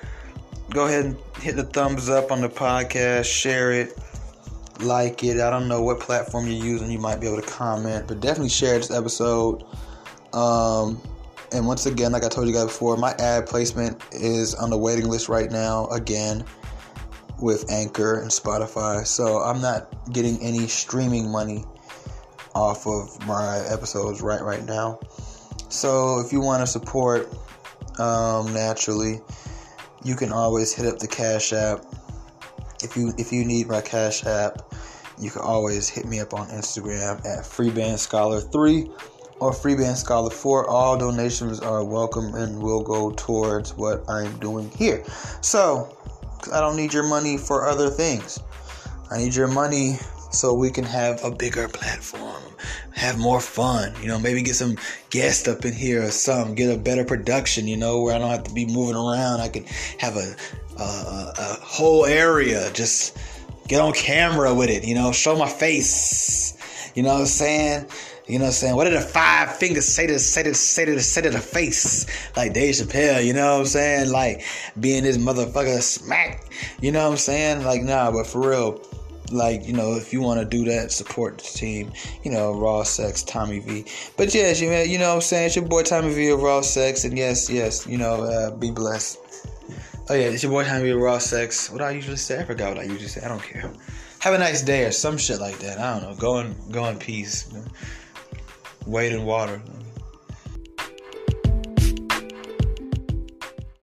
[0.69, 3.97] go ahead and hit the thumbs up on the podcast, share it,
[4.79, 5.39] like it.
[5.39, 8.49] I don't know what platform you're using, you might be able to comment, but definitely
[8.49, 9.63] share this episode.
[10.33, 11.01] Um,
[11.53, 14.77] and once again, like I told you guys before, my ad placement is on the
[14.77, 16.43] waiting list right now again
[17.39, 19.05] with Anchor and Spotify.
[19.05, 21.63] So I'm not getting any streaming money
[22.53, 24.99] off of my episodes right right now.
[25.69, 27.29] So if you want to support
[27.99, 29.21] um, naturally,
[30.03, 31.85] you can always hit up the Cash App.
[32.83, 34.73] If you if you need my Cash App,
[35.19, 38.91] you can always hit me up on Instagram at FreeBandScholar3
[39.39, 40.67] or FreeBandScholar4.
[40.67, 45.03] All donations are welcome and will go towards what I'm doing here.
[45.41, 45.97] So,
[46.53, 48.39] I don't need your money for other things.
[49.09, 49.97] I need your money
[50.31, 52.41] so we can have a bigger platform,
[52.93, 54.77] have more fun, you know, maybe get some
[55.09, 58.29] guests up in here or some, get a better production, you know, where I don't
[58.29, 59.39] have to be moving around.
[59.39, 59.65] I can
[59.99, 60.35] have a,
[60.79, 63.17] a, a whole area, just
[63.67, 66.57] get on camera with it, you know, show my face,
[66.95, 67.87] you know what I'm saying?
[68.27, 68.75] You know what I'm saying?
[68.75, 72.05] What did the five fingers say to say to say to say to the face?
[72.35, 74.11] Like Dave Chappelle, you know what I'm saying?
[74.11, 74.43] Like
[74.77, 76.43] being this motherfucker smack,
[76.81, 77.63] you know what I'm saying?
[77.63, 78.81] Like nah, but for real,
[79.31, 81.91] like you know if you want to do that support the team
[82.23, 83.85] you know raw sex tommy v.
[84.15, 85.47] But yes you, you know what i'm saying?
[85.47, 88.71] It's your boy tommy v of raw sex and yes yes you know uh, be
[88.71, 89.19] blessed.
[90.09, 91.69] Oh yeah it's your boy tommy v of raw sex.
[91.69, 92.39] What do i usually say?
[92.39, 93.21] I forgot what i usually say.
[93.21, 93.71] I don't care.
[94.19, 95.79] Have a nice day or some shit like that.
[95.79, 96.15] I don't know.
[96.15, 97.49] Go in go in peace
[98.87, 99.61] wade in water